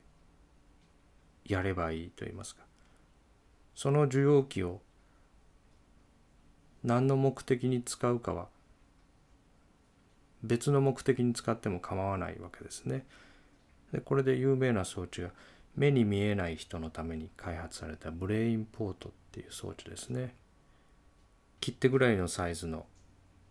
[1.44, 2.62] やればいいと言いますか。
[3.74, 4.80] その受容器を
[6.84, 8.48] 何の目的に使うかは
[10.42, 13.06] 別の目的に使っても構わないわけですね。
[13.92, 15.30] でこれで有名な装置が
[15.76, 20.34] 目に見えない人のために開発されたブレインポートっていう装置ですね。
[21.60, 22.86] 切手ぐらいのサイズの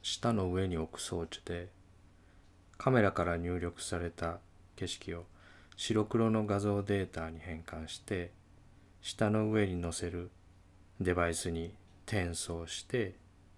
[0.02, 1.70] 舌の上に置く装置で
[2.78, 4.40] カメラから入力された
[4.76, 5.26] 景色を
[5.78, 8.32] 白黒の画像データに変換して
[9.02, 10.30] 舌の上に載せる
[11.00, 11.74] デバイスに
[12.06, 13.16] 転送して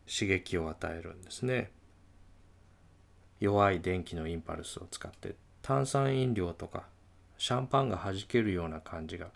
[0.07, 1.71] 刺激を与えるんですね。
[3.43, 6.83] 弱い電気のインパルスを使って炭酸飲料とか
[7.37, 9.27] シャンパンがはじけるような感じが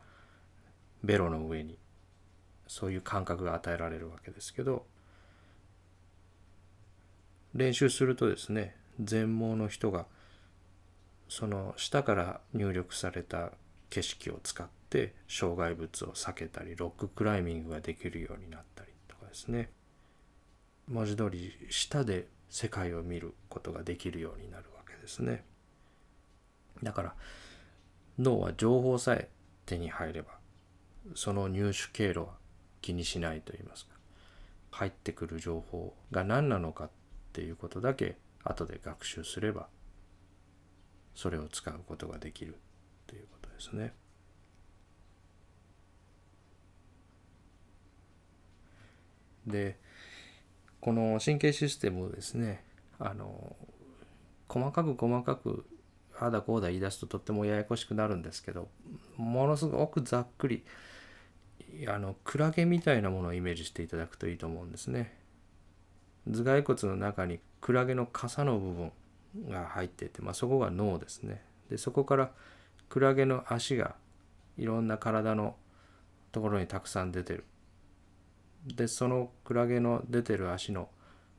[1.03, 1.77] ベロの上に
[2.67, 4.85] そういう感覚が与えられるわけですけど
[7.53, 10.05] 練習するとですね全盲の人が
[11.27, 13.51] その下から入力された
[13.89, 19.69] 景色を使って障害物を避けたりロッククライミングができるようになったりとかですね。
[20.87, 25.43] 文字通り下で世界を見ることができるようになるわけですね。
[26.83, 27.15] だから
[28.19, 29.29] 脳は情報さえ
[29.65, 30.37] 手に入れば
[31.15, 32.27] その入手経路は
[32.81, 33.93] 気にしないと言いますか
[34.71, 36.89] 入ってくる情報が何なのかっ
[37.33, 39.67] ていうことだけ後で学習すれば
[41.15, 42.55] それを使うことができる
[43.07, 43.93] ということですね。
[49.47, 49.79] で
[50.81, 52.63] この神経システムをですね
[52.99, 53.55] あの
[54.47, 55.65] 細かく細かく
[56.19, 58.67] ああだこうだ言い出すととってもややこしくなるんですけど
[59.17, 60.63] ものすごくざっくり
[61.87, 65.15] あのクラゲみたいなものをイメージしていただくといいと思うんですね。
[66.25, 68.91] 頭蓋骨の中にクラゲの傘の部分
[69.49, 71.41] が入っていて、まあ、そこが脳ですね。
[71.69, 72.31] でそこから
[72.89, 73.95] クラゲの足が
[74.57, 75.55] いろんな体の
[76.31, 77.43] ところにたくさん出てる。
[78.75, 80.89] でそのクラゲの出てる足の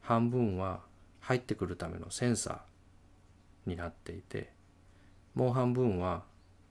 [0.00, 0.80] 半分は
[1.20, 4.50] 入ってくるためのセンサーになっていて
[5.34, 6.24] もう半分は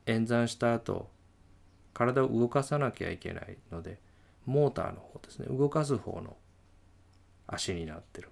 [0.08, 1.10] 演算した後
[1.94, 4.00] 体を動かさなきゃいけないので
[4.46, 5.48] モーターの方ですね。
[5.50, 6.38] 動かす方の
[7.48, 8.30] 足になってる。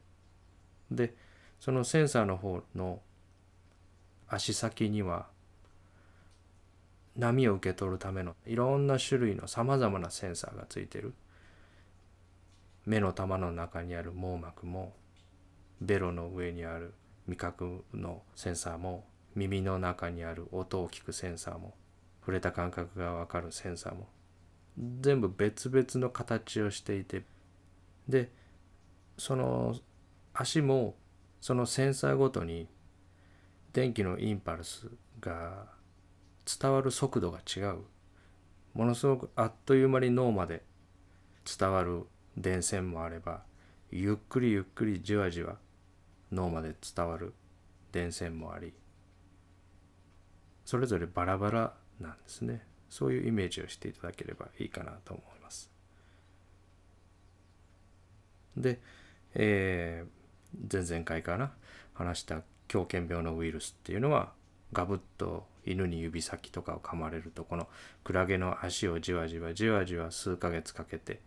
[0.89, 1.13] で
[1.59, 3.01] そのセンサーの方の
[4.27, 5.27] 足先には
[7.17, 11.13] 波を受け取るためのいろんな種類のさまざまなセンサーがついてる。
[12.85, 14.93] 目の玉の中にある網膜も
[15.81, 16.93] ベロの上にある
[17.27, 19.05] 味覚のセンサーも
[19.35, 21.73] 耳の中にある音を聞くセンサーも
[22.21, 24.07] 触れた感覚が分かるセンサーも
[25.01, 27.23] 全部別々の形をしていて
[28.07, 28.31] で
[29.17, 29.75] その
[30.33, 30.95] 足も
[31.41, 32.67] そのセンサーごとに
[33.73, 34.87] 電気のインパルス
[35.19, 35.65] が
[36.45, 37.79] 伝わる速度が違う。
[38.73, 40.63] ものすごくあっという間に脳まで
[41.59, 42.05] 伝わる
[42.37, 43.41] 電線もあれば
[43.91, 45.55] ゆっくりゆっくりじわじわ
[46.31, 47.33] 脳まで伝わる
[47.91, 48.73] 電線もあり
[50.65, 52.65] それぞれバラバラなんですね。
[52.89, 55.69] そういうイメージをしていただければいいかなと思います。
[58.57, 58.79] で、
[59.33, 61.51] えー、前々回かな
[61.93, 64.31] 話した狂犬病のウイルスっていうのは
[64.71, 67.67] ガブッと犬に指先とかを噛まれるとこの
[68.03, 71.19] クラゲの足をじわじわじわじわ数ヶ月かけて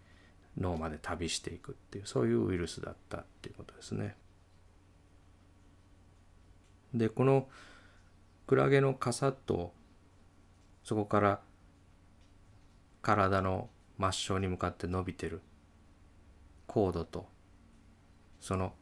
[0.58, 4.16] 脳まで旅していくっていうそういうウイルスだったっていうことですね。
[6.94, 7.48] でこの
[8.46, 9.72] クラゲの傘と
[10.82, 11.40] そこから
[13.02, 15.42] 体の末梢に向かって伸びてる
[16.66, 17.26] コードと
[18.40, 18.72] その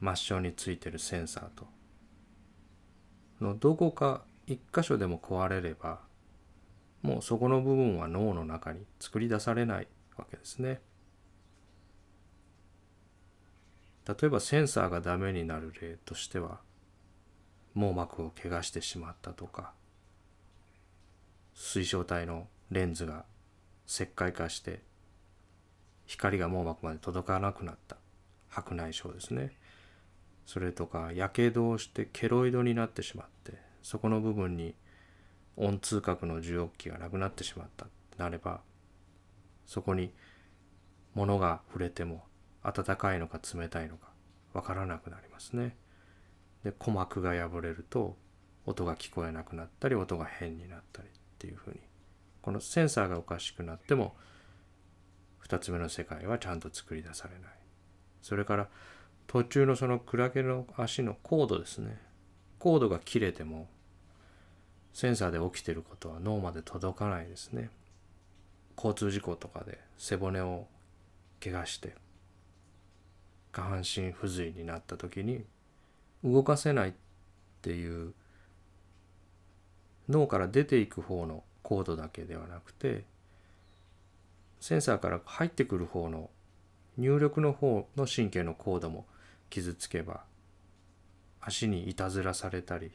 [0.00, 1.66] 末梢についてるセンサーと
[3.40, 6.00] のどこか一箇所でも壊れれば
[7.02, 10.80] もうそこの部分は脳の中に作り出されないわけですね。
[14.06, 16.60] 例えばセンサーがダメになる例としては
[17.74, 19.72] 網膜を怪我してしまったとか
[21.54, 23.24] 水晶体のレンズが
[23.88, 24.80] 石灰化して
[26.06, 27.96] 光が網膜まで届かなくなった。
[28.48, 29.52] 白内障ですね。
[30.46, 34.74] それとかやけどをしてケロイドになってしまってそこの部分に
[35.56, 37.86] 温通覚の受容器がなくなってしまった。
[38.16, 38.60] なれば
[39.66, 40.12] そこに
[41.14, 42.24] 物が触れても
[42.62, 44.08] 温かいのか冷たいのか
[44.52, 45.76] わからなくなりますね。
[46.64, 48.16] で鼓膜が破れると
[48.64, 51.80] 音が聞こえなくなったり音が変になったりっていうふうに
[52.42, 54.16] このセンサーがおかしくなっても
[55.46, 57.50] 2つ目の世界はちゃんと作り出されない。
[58.22, 58.68] それから
[59.26, 62.00] 途中のそのクラゲの足のコードですね。
[62.58, 63.68] コードが切れても
[64.92, 67.70] センサーで起きてることは脳まで届かないですね。
[68.76, 70.66] 交通事故とかで背骨を
[71.42, 71.94] 怪我して
[73.52, 75.44] 下半身不随になった時に
[76.22, 76.92] 動かせないっ
[77.62, 78.12] ていう
[80.08, 83.04] 脳から出ていく方のコードだけではなくて
[84.60, 86.30] センサーから入ってくる方の
[86.98, 89.06] 入力の方の神経のコードも
[89.50, 90.24] 傷つけば
[91.40, 92.90] 足にいたずらされたり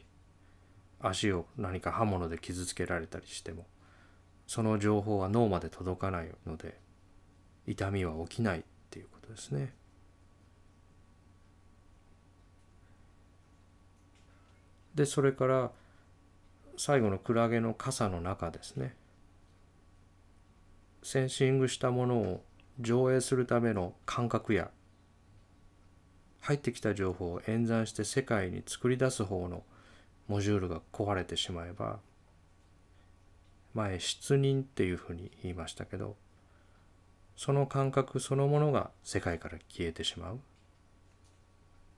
[1.00, 3.66] 足を何か刃物で傷つけられたりしても
[4.52, 6.78] その情報は脳まで届かないので
[7.66, 9.72] 痛みは起きないっていうことですね。
[14.94, 15.70] でそれから
[16.76, 18.94] 最後のクラゲの傘の中ですね
[21.02, 22.44] センシングしたものを
[22.78, 24.70] 上映するための感覚や
[26.40, 29.62] 入ってきた情報を演算して世界に作り出す方の
[30.28, 32.00] モジュールが壊れてしまえば
[33.74, 36.16] 前失認っていうふうに言いましたけど
[37.36, 40.40] その感覚そのものが世界から消えてしまう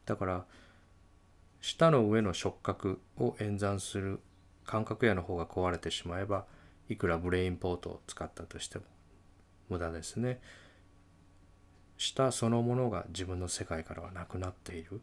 [0.07, 0.45] だから
[1.61, 4.21] 舌の上の触覚を演算する
[4.67, 6.45] 感覚野の方が壊れてしまえば
[6.89, 8.85] いくらブレインポートを使ったとしても
[9.69, 10.41] 無駄ですね。
[11.97, 15.01] 舌そのものが自分の世界からはなくなっている。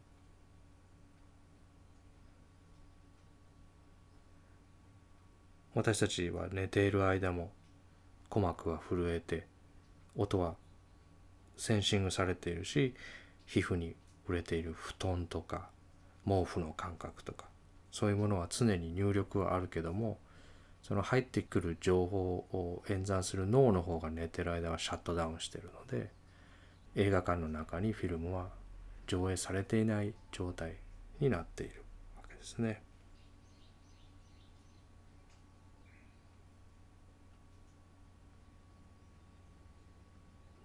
[5.74, 7.51] 私たちは寝ている間も
[8.26, 9.47] 鼓膜は震えて
[10.15, 10.55] 音は
[11.55, 12.93] センシングされているし
[13.45, 15.69] 皮膚に触れている布団とか
[16.26, 17.45] 毛布の感覚とか
[17.91, 20.19] そういうものは常に入力はあるけども
[20.84, 22.19] その入ってくる情報
[22.51, 26.09] を演算する脳の方が寝てる間はシャットダウンしてるので
[26.95, 28.49] 映画館の中にフィルムは
[29.07, 30.76] 上映されていない状態
[31.19, 31.84] になっている
[32.17, 32.82] わけですね。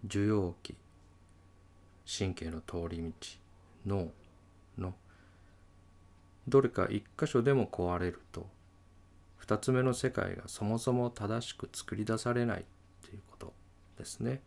[0.07, 0.77] 受容器
[2.07, 3.13] 神経の通り
[3.85, 4.13] 道脳
[4.79, 4.95] の
[6.49, 8.47] どれか一箇所でも壊れると
[9.45, 12.65] 2つ目の世界がそもそも正しく作り出されないっ
[13.09, 13.53] ていうこと
[13.99, 14.41] ですね。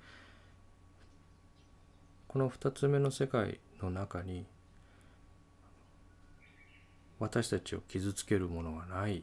[2.27, 4.45] この2つ目の世界の中に
[7.17, 9.21] 私たちを傷つけるものがないっ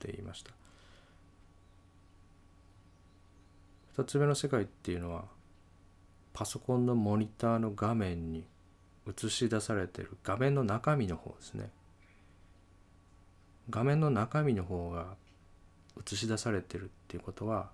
[0.00, 0.52] て言いました。
[3.96, 5.24] 2つ目の世界っていうのは
[6.38, 8.44] パソコンのモニターの画面に
[9.08, 11.68] 映し出されている画面の中身の方ですね
[13.70, 15.16] 画面の中身の方が
[16.00, 17.70] 映し出されてるっていうことは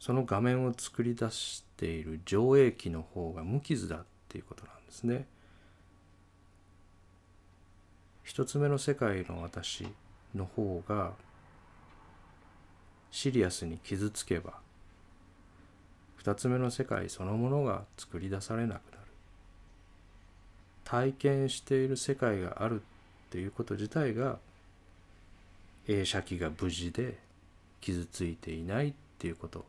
[0.00, 5.26] その画面を作り出している上映機の方が無傷だっていうことなんですね。
[8.24, 9.86] 一つ目の世界の私
[10.34, 11.12] の方が
[13.10, 14.54] シリアスに傷つけば
[16.16, 18.98] 二つ目の世界そのものが作り出されなくなる
[20.84, 22.82] 体験している世界がある
[23.28, 24.38] っていうこと自体が
[25.86, 27.18] 映写機が無事で
[27.80, 29.64] 傷ついていないっていうこと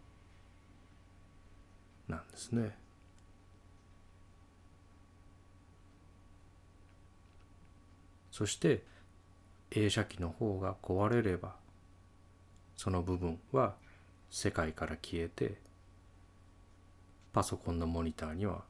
[2.08, 2.76] なんですね。
[8.32, 8.84] そして
[9.72, 11.56] 映写機の方が壊れれば
[12.80, 13.76] その部分は
[14.30, 15.58] 世界から消えて
[17.34, 18.64] パソコンのモニターには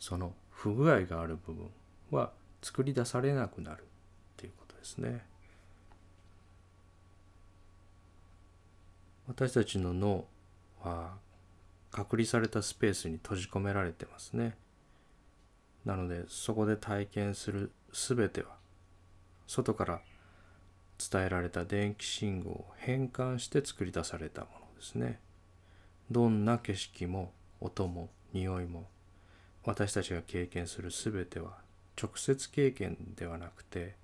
[0.00, 1.70] その不具合がある部分
[2.10, 3.84] は作り出されなくなるっ
[4.36, 5.24] ていうことですね。
[9.28, 10.24] 私たちの脳
[10.82, 11.12] は
[11.92, 14.56] 隔離されたスペースに閉じ込められてますね。
[15.84, 18.56] なのでそこで体験する全ては
[19.46, 20.00] 外から
[20.98, 25.20] 伝えられた電気信号を変換して作り出されたものですね。
[26.10, 28.86] どんな景色も音も匂いも
[29.64, 31.58] 私たちが経験する全ては
[32.00, 33.94] 直接経験ではなくて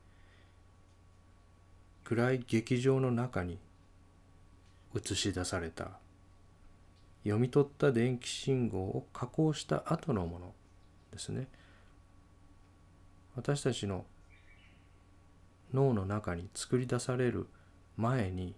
[2.05, 3.59] 暗い劇場の中に
[4.95, 5.90] 映し出された
[7.22, 10.53] 読み取った電気信号を加工した後のもの
[11.12, 11.47] ですね。
[13.36, 14.05] 私たちの
[15.73, 17.47] 脳の中に作り出される
[17.97, 18.55] 前に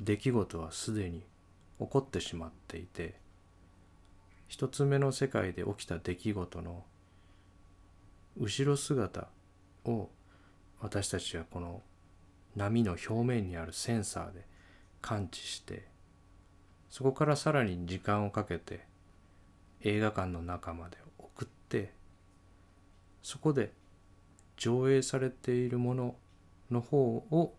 [0.00, 1.24] 出来事はすでに
[1.78, 3.14] 起こってしまっていて
[4.48, 6.84] 一つ目の世界で起きた出来事の
[8.38, 9.28] 後ろ姿
[9.84, 10.08] を
[10.80, 11.82] 私たちはこの
[12.56, 14.46] 波の表面にあるセンサーで
[15.00, 15.86] 感知して
[16.88, 18.84] そこからさらに時間をかけて
[19.82, 21.92] 映画館の中まで送って
[23.22, 23.72] そこで
[24.56, 26.14] 上映されているもの
[26.70, 27.54] の方を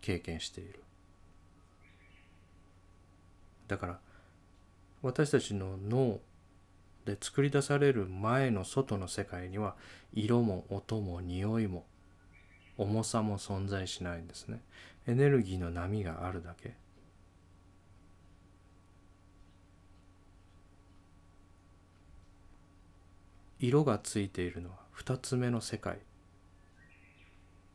[0.00, 0.82] 経験している。
[3.66, 3.98] だから
[5.02, 6.20] 私たちの脳
[7.04, 9.76] で作り出される前の外の世界には
[10.12, 11.86] 色も音も匂いも
[12.76, 14.60] 重さも存在しないんですね。
[15.06, 16.74] エネルギーの波があるだけ。
[23.58, 25.98] 色がついているのは二つ目の世界。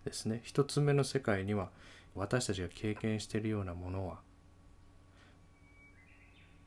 [0.05, 0.41] ですね。
[0.43, 1.69] 一つ目の世界には
[2.15, 4.19] 私たちが経験しているようなものは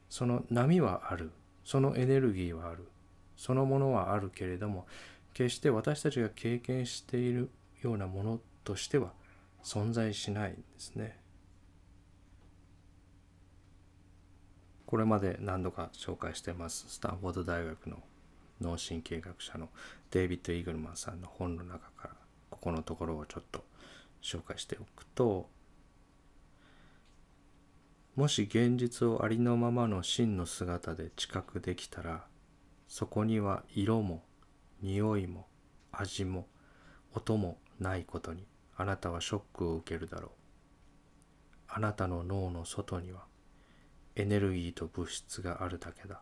[0.08, 1.30] その波はある。
[1.64, 2.88] そのエネルギーはある。
[3.36, 4.86] そのものはあるけれども
[5.34, 7.50] 決して私たちが経験している
[7.82, 9.12] ようなものとしては
[9.62, 11.18] 存在しないんですね。
[14.86, 17.96] これまで何度か紹介してますスタンフォード大学の
[18.60, 19.68] 脳神経学者の
[20.12, 22.25] デイビッド・イーグルマンさんの本の中から。
[22.50, 23.64] ここのところをちょっと
[24.22, 25.48] 紹介しておくと
[28.16, 32.24] もし現実をありのままの真の姿で知覚できたら
[32.88, 34.22] そこには色も
[34.80, 35.46] 匂いも
[35.92, 36.46] 味も
[37.14, 40.30] 音もないことにあなたはショックを受けるだろう
[41.68, 43.24] あなたの脳の外には
[44.14, 46.18] エネルギーと物質があるだけだっ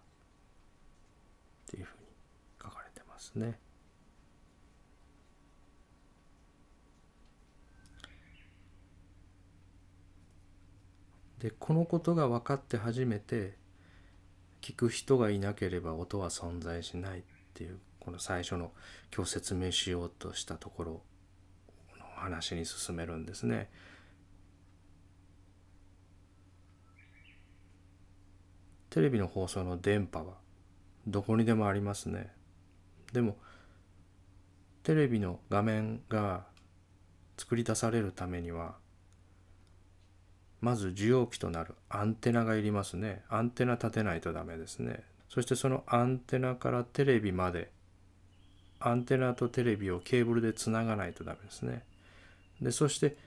[1.71, 2.07] ていうふうに
[2.61, 3.59] 書かれてますね。
[11.39, 13.57] でこのことが分かって初めて
[14.61, 17.23] 聞く人がいなければ音は存在しないっ
[17.53, 18.73] ていうこの最初の
[19.15, 21.03] 今日説明しようとしたところ
[21.99, 23.71] の話に進めるんですね。
[28.91, 30.35] テレビの放送の電波は
[31.07, 32.31] どこにでもありますね。
[33.13, 33.37] でも
[34.85, 36.47] テレビの画面が
[37.37, 38.77] 作り出されるためには
[40.65, 43.23] まず受容器となるアンテナがいりますね。
[43.29, 45.05] アンテナ立てないとダメですね。
[45.29, 47.71] そしてそのアンテナからテレビまで
[48.81, 51.85] アンテナとテレビをケーブルでつながないとダメですね。
[52.63, 53.19] でそして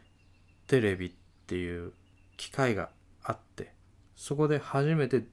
[0.65, 1.11] テレビっ
[1.45, 1.93] ていう
[2.37, 2.89] 機械が
[3.23, 3.71] あって
[4.15, 5.23] そこで初めて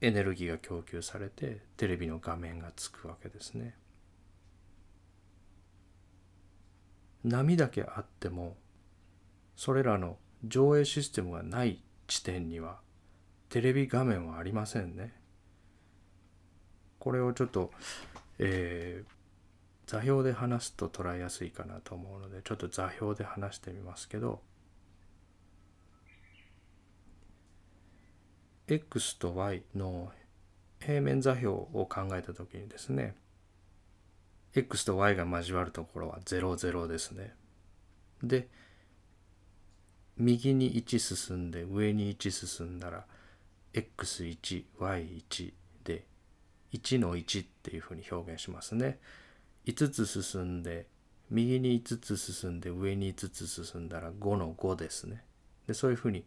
[0.00, 3.74] エネルギーが供給されてテレビの画面がつくわけですね。
[7.24, 8.56] 波だけあっても
[9.54, 12.78] それらの上映システムがない地点には
[13.48, 15.12] テレビ画面はありませんね。
[16.98, 17.70] これをちょっと、
[18.38, 24.40] えー、座標で話すと捉えやすいかなと思うのでちょっと座標で話してみますけど
[28.68, 30.12] x と y の
[30.78, 33.16] 平面座標を考えた時にですね
[34.54, 37.34] x と y が交わるところは00ですね。
[38.22, 38.48] で
[40.20, 43.06] 右に1進んで上に1進んだら
[43.72, 45.52] x1y1
[45.82, 46.04] で
[46.72, 48.98] 1の1っていうふうに表現しますね。
[49.64, 50.86] 5つ進んで
[51.30, 55.24] 右に5つ進んで上に5つ進んだら5の5ですね。
[55.66, 56.24] でそういうふうに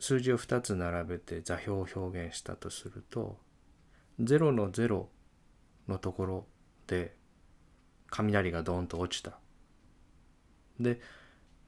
[0.00, 3.38] 数字を2つ並べて座標を表現したとすると
[4.20, 5.06] 0の0
[5.86, 6.46] のところ
[6.88, 7.14] で
[8.10, 9.38] 雷がドーンと落ちた。
[10.80, 11.00] で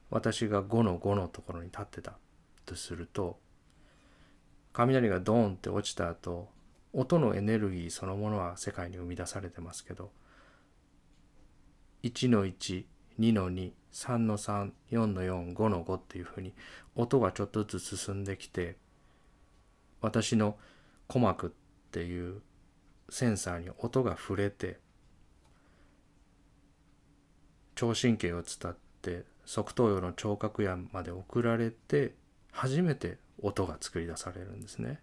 [0.09, 2.17] 私が5の5のところに立ってた
[2.65, 3.39] とすると
[4.73, 6.49] 雷がドーンって落ちた後
[6.93, 10.11] 音のエネルギーそのものは世界に生み出されてますけど
[12.03, 12.83] 1の12
[13.33, 16.53] の23の34の45の5っていうふうに
[16.95, 18.77] 音がちょっとずつ進んできて
[20.01, 20.55] 私の
[21.07, 21.49] 鼓膜っ
[21.91, 22.41] ていう
[23.09, 24.79] センサーに音が触れて
[27.75, 32.13] 聴神経を伝って側頭葉の聴覚野まで送られて
[32.51, 34.99] 初めて音が作り出されるんですね。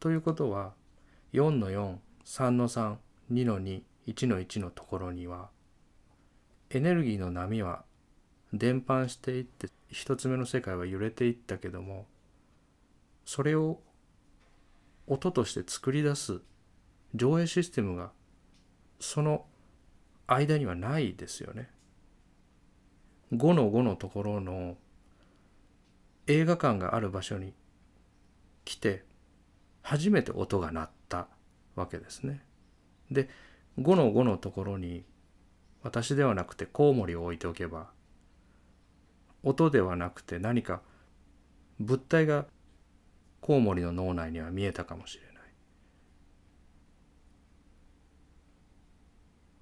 [0.00, 0.72] ということは
[1.32, 2.98] 4の43の32
[3.44, 5.50] の21の1のところには
[6.70, 7.84] エネルギーの波は
[8.52, 12.08] 伝播していって一つ目の世界は揺れていったけども
[13.24, 13.78] それを
[15.06, 16.40] 音として作り出す
[17.14, 18.10] 上映システムが
[18.98, 19.44] その
[20.34, 21.70] 間にはないですよね。
[23.32, 24.76] 5の5のところの
[26.26, 27.52] 映画館がある場所に
[28.64, 29.04] 来て
[29.82, 31.28] 初めて音が鳴った
[31.74, 32.42] わけですね。
[33.10, 33.28] で
[33.78, 35.04] 5の5のところに
[35.82, 37.90] 私ではなくてコウモリを置いておけば
[39.42, 40.82] 音ではなくて何か
[41.78, 42.46] 物体が
[43.40, 45.29] コウモリの脳内には見えたかもしれない。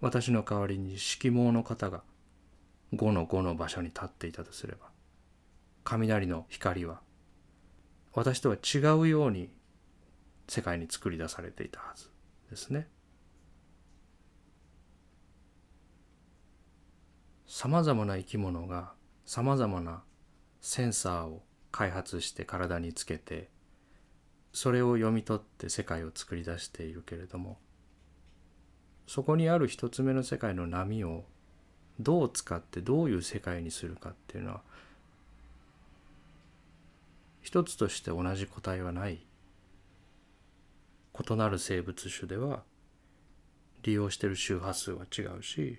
[0.01, 2.03] 私の代わりに色盲の方が
[2.95, 4.87] 5の5の場所に立っていたとすれば
[5.85, 7.01] 雷の光は
[8.13, 9.51] 私とは違うように
[10.49, 12.11] 世界に作り出されていたはず
[12.51, 12.89] ですね。
[17.47, 18.93] さまざまな生き物が
[19.25, 20.03] さまざまな
[20.61, 23.51] センサーを開発して体につけて
[24.53, 27.59] それを読み取って世界を作り出しているけれども
[29.09, 31.25] そこにある一つ目の世界の波を
[31.99, 34.61] どう使ってどういう世界にするかっていうのは
[37.41, 39.27] 一つとして同じ個体はない
[41.31, 42.63] 異なる生物種では
[43.83, 45.79] 利用している周波数は違うし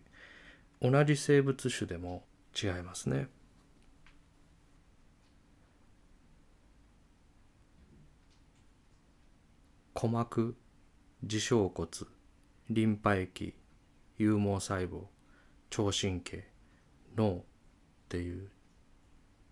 [0.82, 2.24] 同じ生物種でも
[2.60, 3.28] 違いますね。
[9.94, 10.56] 鼓膜
[11.22, 11.88] 自小骨
[12.70, 13.56] リンパ液
[14.20, 15.08] 有毛細胞
[15.72, 16.46] 聴神経
[17.18, 17.42] 脳っ
[18.10, 18.50] ていう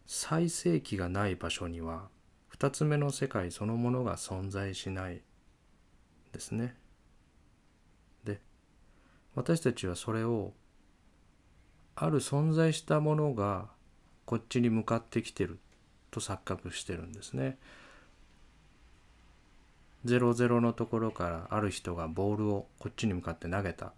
[0.06, 2.10] 再生期がない場所には
[2.56, 5.24] 2つ目の世界そのものが存在しない
[6.32, 6.76] ですね。
[8.24, 8.40] で
[9.34, 10.54] 私たちはそれを
[11.96, 13.70] ある存在したものが
[14.26, 15.58] こっちに向かってきてる
[16.12, 17.58] と錯覚してるんですね。
[20.06, 23.94] 00のところからある人がボールをこっちに向かって投げた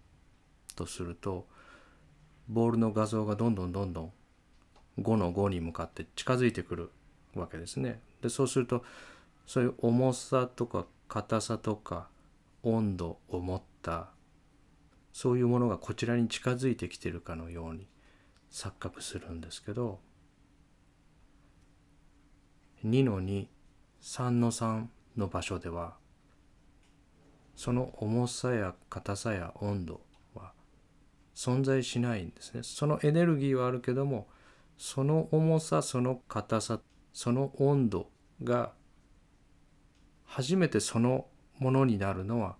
[0.74, 1.46] とすると
[2.48, 4.12] ボールの画像がどんどんどんどん
[4.98, 6.90] 5の5に向かって近づいてくる
[7.34, 8.00] わけですね。
[8.22, 8.84] でそうすると
[9.46, 12.08] そういう重さとか硬さとか
[12.62, 14.10] 温度を持った
[15.12, 17.86] そういうものがこちらに近づいてきてるかのように
[18.50, 20.00] 錯覚するんですけど
[22.84, 24.86] 2の23の3
[25.16, 25.96] の場所では
[27.54, 30.00] その重さや硬さや温度
[30.34, 30.52] は
[31.34, 32.62] 存在しないんですね。
[32.62, 34.28] そのエネルギーはあるけども
[34.78, 36.80] その重さその硬さ
[37.12, 38.10] その温度
[38.42, 38.72] が
[40.24, 41.26] 初めてその
[41.58, 42.56] ものになるのは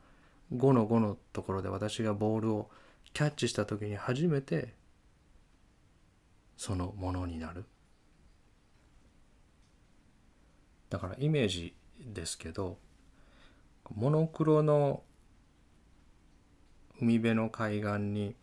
[0.52, 2.70] 5の5のところで私がボールを
[3.12, 4.74] キャッチした時に初めて
[6.56, 7.64] そのものになる。
[10.90, 11.74] だからイメージ
[12.06, 12.78] ですけど
[13.94, 15.02] モノクロの
[17.00, 18.34] 海辺の海岸に、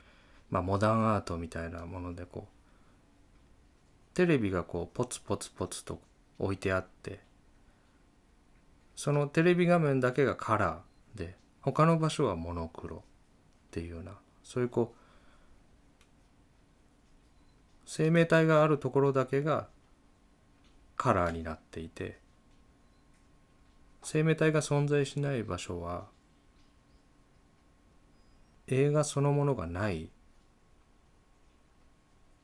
[0.49, 5.99] まあ、モダンアートみたいなものでこうテレビがこうポツポツポツと
[6.39, 7.19] 置いてあって
[8.95, 13.01] そのテレビ画面だけがカラーで他の場所はモノクロっ
[13.71, 14.97] ていうようなそういうこう
[17.85, 19.67] 生命体があるところだけが
[20.95, 22.17] カラーになっていて
[24.09, 26.05] 生命体が存在しない場所は
[28.67, 30.09] 映画そのものがない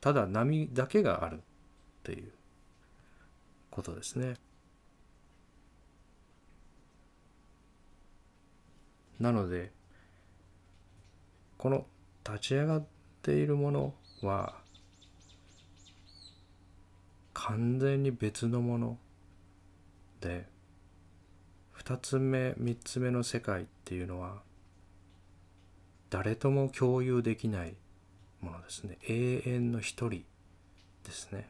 [0.01, 1.39] ただ波だけがあるっ
[2.03, 2.33] ていう
[3.71, 4.33] ことですね。
[9.21, 9.71] なので
[11.57, 11.85] この
[12.27, 12.85] 立ち上がっ
[13.21, 14.55] ているものは
[17.33, 18.97] 完全に別のもの
[20.19, 20.51] で
[21.85, 24.41] 2つ目3つ目の世界っていうのは
[26.09, 27.75] 誰とも共有できない
[28.39, 28.97] ものですね。
[29.07, 30.23] 永遠の一人
[31.03, 31.49] ですね。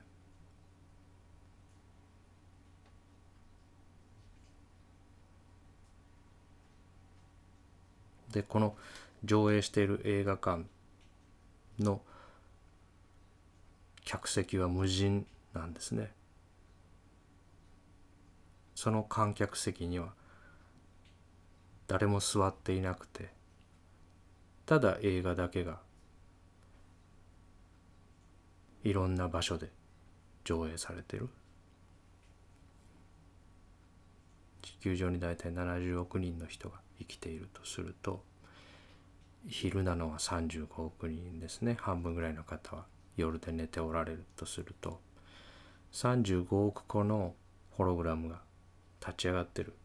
[8.31, 8.75] でこの
[9.23, 10.63] 上映している映画館
[11.79, 12.01] の
[14.03, 16.11] 客席は無人なんですね。
[18.75, 20.13] その観客席には
[21.93, 23.29] 誰も座っていなくて。
[24.65, 25.77] ただ映画だけが。
[28.83, 29.69] いろんな場所で
[30.43, 31.29] 上映されてる。
[34.63, 38.23] 地球上に大体70億人の人が生きているとすると
[39.47, 41.77] 昼なのは35億人ですね。
[41.79, 42.85] 半分ぐらいの方は
[43.17, 44.99] 夜で寝ておられるとすると
[45.91, 47.35] 35億個の
[47.69, 48.41] ホログラムが
[48.99, 49.75] 立ち上がってる。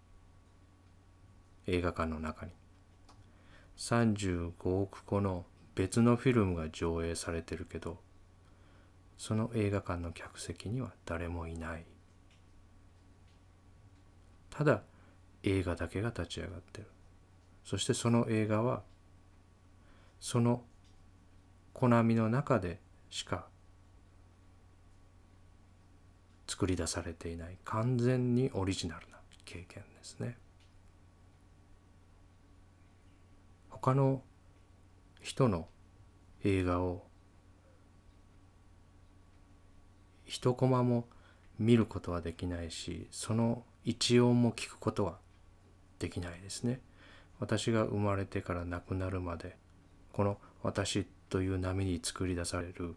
[1.69, 2.53] 映画館の中に。
[3.77, 5.45] 35億個の
[5.75, 7.99] 別のフィルムが上映されてるけど
[9.17, 11.85] その映画館の客席には誰もいない。
[14.51, 14.83] ただ
[15.43, 16.89] 映画だけが立ち上がってる。
[17.65, 18.83] そしてその映画は
[20.21, 20.65] その
[21.75, 23.47] コナミの中でしか
[26.47, 27.59] 作り出されていない。
[27.65, 30.39] 完全にオリジナルな経験ですね。
[33.81, 34.23] 他の
[35.21, 35.69] 人の
[36.45, 37.05] 映画を
[40.25, 41.07] 一コマも
[41.61, 45.19] 見ることはできないしその一音も聞くことは
[46.01, 46.81] できないですね。
[47.39, 49.57] 私が生まれてから亡くなるまで
[50.13, 52.97] この私という波に作り出される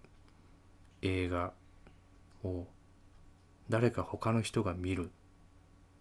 [1.03, 1.53] 映画
[2.43, 2.65] を
[3.69, 5.09] 誰か他の人が見るっ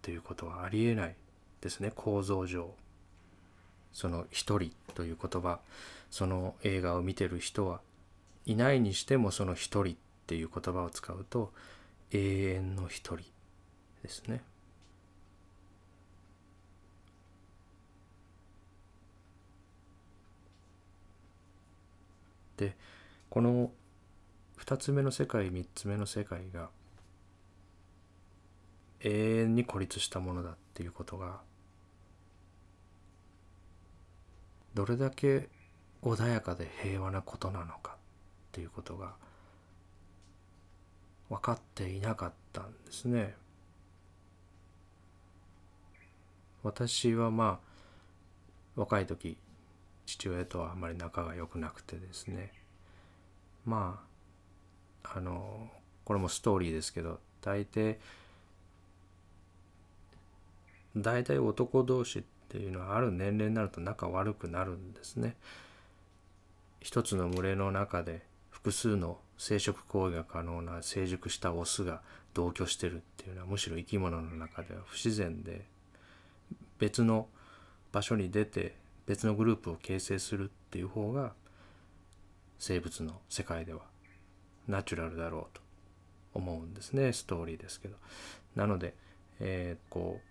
[0.01, 1.15] ていうことはありえない
[1.61, 2.73] ですね構造上
[3.93, 5.59] その一人という言葉
[6.09, 7.81] その映画を見てる人は
[8.45, 11.51] いないにしてもその一人っていう言葉を使うと
[12.11, 13.25] 永遠の一人
[14.03, 14.41] ですね。
[22.57, 22.75] で
[23.29, 23.71] この
[24.59, 26.69] 2つ目の世界3つ目の世界が
[28.99, 31.41] 永遠に孤立したものだっていうことが
[34.73, 35.49] どれだけ
[36.01, 37.95] 穏やかで平和なことなのかっ
[38.51, 39.13] ていうことが
[41.29, 43.35] 分かっていなかったんですね。
[46.63, 47.71] 私はまあ
[48.75, 49.37] 若い時
[50.05, 52.51] 父親とはあまり仲が良くなくてですね
[53.65, 53.99] ま
[55.03, 55.69] ああの
[56.03, 57.97] これもストーリーですけど大抵
[60.95, 65.37] 大体男同士っていうのはある年齢になると仲悪くなるんですね。
[66.81, 72.01] 一つの群れの中で複数の生殖行為が可能な成熟したオスが
[72.33, 75.65] 同居してるっていうのはむしろ生き物の中では不自然で
[76.77, 77.27] 別の
[77.91, 78.75] 場所に出て
[79.05, 81.33] 別のグループを形成するっていう方が
[82.59, 83.81] 生物の世界では
[84.67, 85.61] ナチュラルだろうと
[86.33, 87.95] 思うんですねストーリーですけど。
[88.55, 88.95] なので、
[89.39, 90.30] えー、こう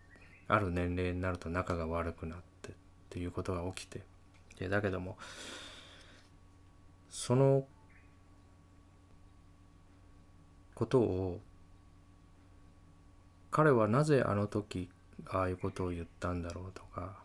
[0.50, 2.72] ある年齢になると仲が悪くなってっ
[3.08, 4.02] ていうことが起きて
[4.58, 5.16] でだけども
[7.08, 7.64] その
[10.74, 11.40] ことを
[13.50, 14.88] 彼はなぜあの時
[15.26, 17.22] ああいうことを言ったんだろうとか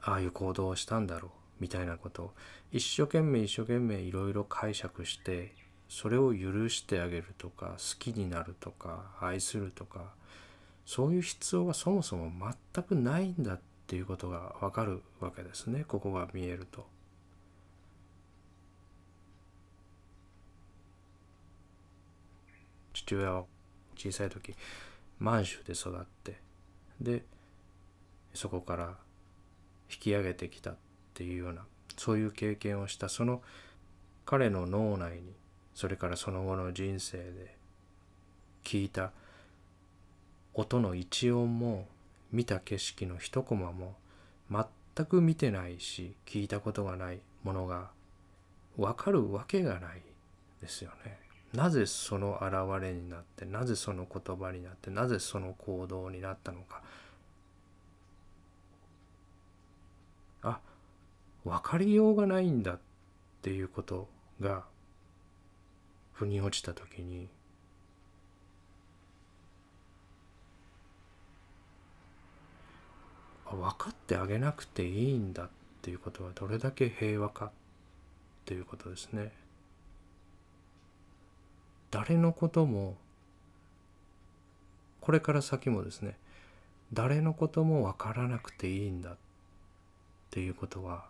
[0.00, 2.30] ああいう行動をしたんだろうみたいなことを
[2.72, 5.54] 一生懸命一生懸命いろいろ解釈して
[5.88, 10.12] それを許してあげるとか好きになるとか愛するとか
[10.86, 12.30] そういう必要がそもそも
[12.74, 16.86] 全くないんだっていうことがわかるわけですねここが見えると。
[22.92, 23.44] 父親は
[23.96, 24.54] 小さい時
[25.18, 26.38] 満州で育って
[27.00, 27.24] で
[28.32, 28.96] そこから
[29.90, 30.76] 引き上げてきたっ
[31.12, 31.64] ていうような
[31.96, 33.42] そういう経験をしたその
[34.24, 35.34] 彼の脳内に
[35.74, 37.56] それからその後の人生で
[38.62, 39.12] 聞いた
[40.54, 41.88] 音の一音も
[42.32, 43.96] 見た景色の一コマも
[44.50, 47.90] 全く見てないし聞いたことがないものが
[48.76, 50.02] 分かるわけがない
[50.60, 51.18] ですよね。
[51.52, 56.82] なぜその現れになってなぜその言葉になってなぜその行動になったのか
[60.42, 60.58] あ
[61.44, 62.78] 分かりようがないんだっ
[63.42, 64.08] ていうこと
[64.40, 64.64] が
[66.12, 67.28] 腑に落ちた時に
[73.54, 75.48] 分かってあげなくていいんだっ
[75.82, 77.50] ていうことはどれだけ平和かっ
[78.44, 79.32] ていうことですね。
[81.90, 82.96] 誰のことも
[85.00, 86.16] これから先もですね
[86.92, 89.16] 誰のことも分からなくていいんだっ
[90.30, 91.04] ていうことは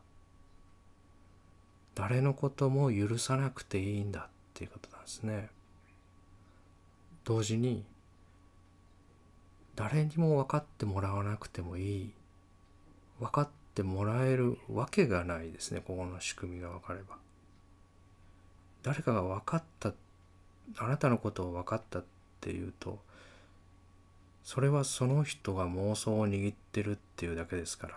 [1.94, 5.48] 誰のことも許さなくていいんだっていうことなんですね。
[7.24, 7.84] 同時に
[9.76, 12.12] 誰にも分かってもらわなくてもいい
[13.20, 17.16] 分かってもらえるわけがないですねここの仕組みが分かれば。
[18.84, 19.94] 誰かが分かった
[20.76, 22.04] あなたのことを分かったっ
[22.40, 22.98] ていうと
[24.44, 27.94] それはその人が妄想を握ってるっていうだけですから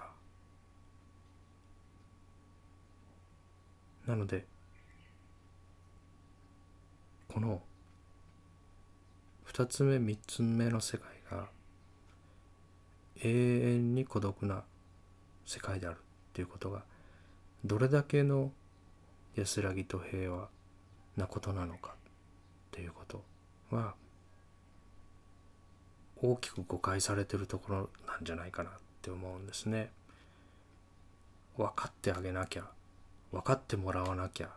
[4.07, 4.45] なので
[7.27, 7.61] この
[9.51, 11.47] 2つ目3つ目の世界が
[13.21, 13.29] 永
[13.75, 14.63] 遠に孤独な
[15.47, 15.99] 世界であるっ
[16.33, 16.83] ていうことが
[17.65, 18.51] どれだけの
[19.35, 20.49] 安らぎと平和
[21.15, 21.93] なことなのかっ
[22.71, 23.23] ていうこと
[23.71, 23.95] は
[26.21, 29.89] 大きく誤解されてるところなんじゃないかなって思うんですね。
[31.55, 32.65] 分かってあげなきゃ
[33.31, 34.49] 分かってもらわなきゃ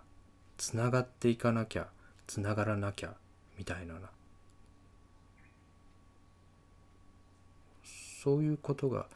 [0.59, 1.86] つながっていかなきゃ
[2.26, 3.14] つながらなきゃ
[3.57, 4.11] みたいなな
[8.22, 9.07] そういうことが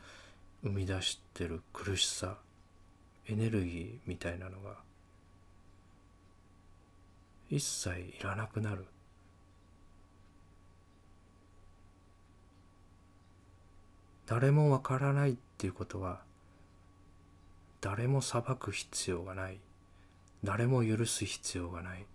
[0.64, 2.38] 生み出してる苦しさ
[3.28, 4.76] エネルギーみたいなのが
[7.50, 8.86] 一切いらなくなる。
[14.26, 16.22] 誰もわからないっていうことは
[17.82, 19.58] 誰も裁く必要がない。
[20.42, 22.06] 誰も許す必要がない。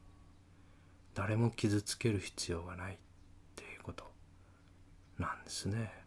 [1.13, 2.97] 誰も傷つける必要がないっ
[3.55, 4.11] ていうこと
[5.19, 5.98] なんですね。